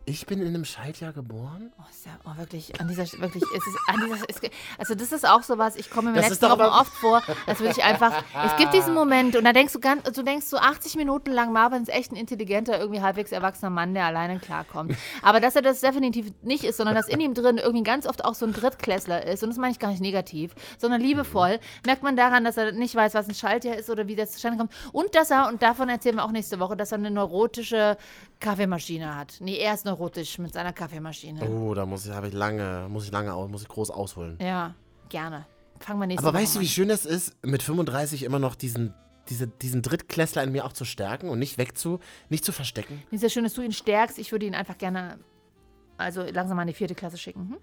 [0.10, 1.70] Ich bin in einem Schaltjahr geboren?
[1.78, 5.12] Oh, ist ja, oh, wirklich, an dieser, wirklich, es ist, an dieser, es, also das
[5.12, 8.14] ist auch sowas, ich komme mir Das letzten Wochen oft vor, dass würde ich einfach,
[8.46, 11.52] es gibt diesen Moment und da denkst du ganz, du denkst so 80 Minuten lang,
[11.52, 14.96] Marvin ist echt ein intelligenter, irgendwie halbwegs erwachsener Mann, der alleine klarkommt.
[15.24, 18.24] Aber dass er das definitiv nicht ist, sondern dass in ihm drin irgendwie ganz oft
[18.24, 22.04] auch so ein Drittklässler ist und das meine ich gar nicht negativ, sondern liebevoll, merkt
[22.04, 24.72] man daran, dass er nicht weiß, was ein Schaltjahr ist oder wie das zustande kommt
[24.94, 27.98] und dass er, und davon erzählen wir auch nächste Woche, dass er eine neurotische
[28.40, 29.36] Kaffeemaschine hat.
[29.40, 29.97] Nee, er ist neurotisch
[30.40, 31.48] mit seiner Kaffeemaschine.
[31.50, 34.38] Oh, da muss ich, habe ich lange, muss ich lange, muss ich groß ausholen.
[34.42, 34.76] Ja,
[35.10, 35.46] gerne.
[35.80, 36.66] Fangen wir nächste Aber Woche weißt du, an.
[36.66, 38.94] wie schön es ist, mit 35 immer noch diesen,
[39.30, 43.04] diese, diesen Drittklässler in mir auch zu stärken und nicht wegzu, nicht zu verstecken?
[43.12, 44.18] Ist ja schön, dass du ihn stärkst.
[44.18, 45.20] Ich würde ihn einfach gerne,
[45.98, 47.50] also langsam mal in die vierte Klasse schicken.
[47.50, 47.58] Hm?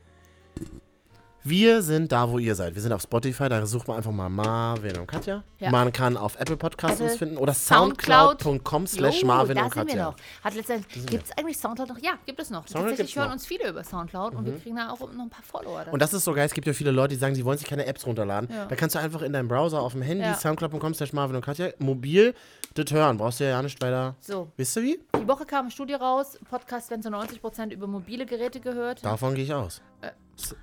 [1.47, 2.75] Wir sind da, wo ihr seid.
[2.75, 5.43] Wir sind auf Spotify, da sucht man einfach mal Marvin und Katja.
[5.59, 5.71] Ja.
[5.71, 8.41] Man kann auf Apple Podcasts uns finden oder Soundcloud.
[8.43, 10.05] soundcloud.com slash Marvin da und sind wir Katja.
[10.07, 10.17] noch.
[10.43, 11.99] Hat letztendlich, gibt es eigentlich Soundcloud noch?
[11.99, 12.67] Ja, gibt es noch.
[12.67, 13.31] Soundcloud Tatsächlich hören noch.
[13.31, 13.35] Mhm.
[13.35, 15.85] uns viele über Soundcloud und wir kriegen da auch noch ein paar Follower.
[15.93, 17.69] Und das ist so geil, es gibt ja viele Leute, die sagen, sie wollen sich
[17.69, 18.49] keine Apps runterladen.
[18.51, 18.65] Ja.
[18.65, 20.35] Da kannst du einfach in deinem Browser auf dem Handy, Ja.
[20.37, 22.35] soundcloud.com slash Marvin und Katja, mobil,
[22.73, 23.19] das hören.
[23.19, 24.15] Brauchst du ja nicht weiter.
[24.19, 24.99] so, Wisst ihr wie?
[25.21, 29.05] die Woche kam eine Studie raus, Podcast werden zu 90% über mobile Geräte gehört.
[29.05, 29.83] Davon gehe ich aus.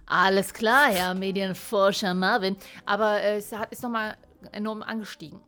[0.05, 2.55] Alles klar, Herr Medienforscher Marvin.
[2.86, 4.15] Aber äh, es hat, ist nochmal
[4.51, 5.39] enorm angestiegen.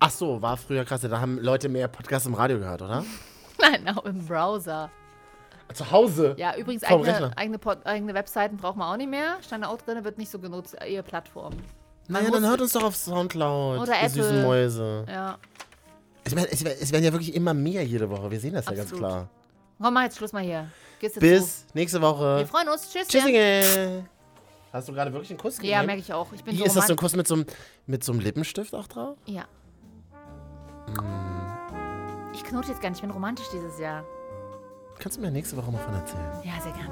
[0.00, 1.00] Ach so, war früher krass.
[1.02, 3.04] Da haben Leute mehr Podcasts im Radio gehört, oder?
[3.60, 4.90] Nein, auch im Browser.
[5.72, 6.34] Zu Hause.
[6.36, 7.30] Ja, übrigens, Vom eigene, Rechner.
[7.36, 9.38] eigene, Pod, eigene Webseiten braucht man auch nicht mehr.
[9.42, 11.54] Stand da auch drin, wird nicht so genutzt, eher Plattform.
[12.06, 13.80] Naja, dann hört uns doch auf Soundcloud.
[13.80, 14.42] Oder ihr süßen Apple.
[14.42, 15.06] Mäuse.
[15.08, 15.38] Ja.
[16.26, 18.30] Ich meine, es, es werden ja wirklich immer mehr jede Woche.
[18.30, 19.00] Wir sehen das ja ganz Absolut.
[19.08, 19.28] klar.
[19.80, 20.70] Komm, mach jetzt Schluss mal hier.
[21.00, 21.74] Gehst jetzt Bis zu.
[21.74, 22.38] nächste Woche.
[22.38, 22.90] Wir freuen uns.
[22.90, 23.08] Tschüss.
[23.08, 24.08] Tschüssinge.
[24.72, 25.72] Hast du gerade wirklich einen Kuss gegeben?
[25.72, 26.32] Ja, merke ich auch.
[26.32, 27.46] Ich bin Wie, so ist das so ein Kuss mit so, einem,
[27.86, 29.16] mit so einem Lippenstift auch drauf?
[29.26, 29.44] Ja.
[30.88, 32.34] Mm.
[32.34, 32.98] Ich knote jetzt gar nicht.
[32.98, 34.04] Ich bin romantisch dieses Jahr.
[34.98, 36.42] Kannst du mir nächste Woche mal von erzählen?
[36.44, 36.90] Ja, sehr gern.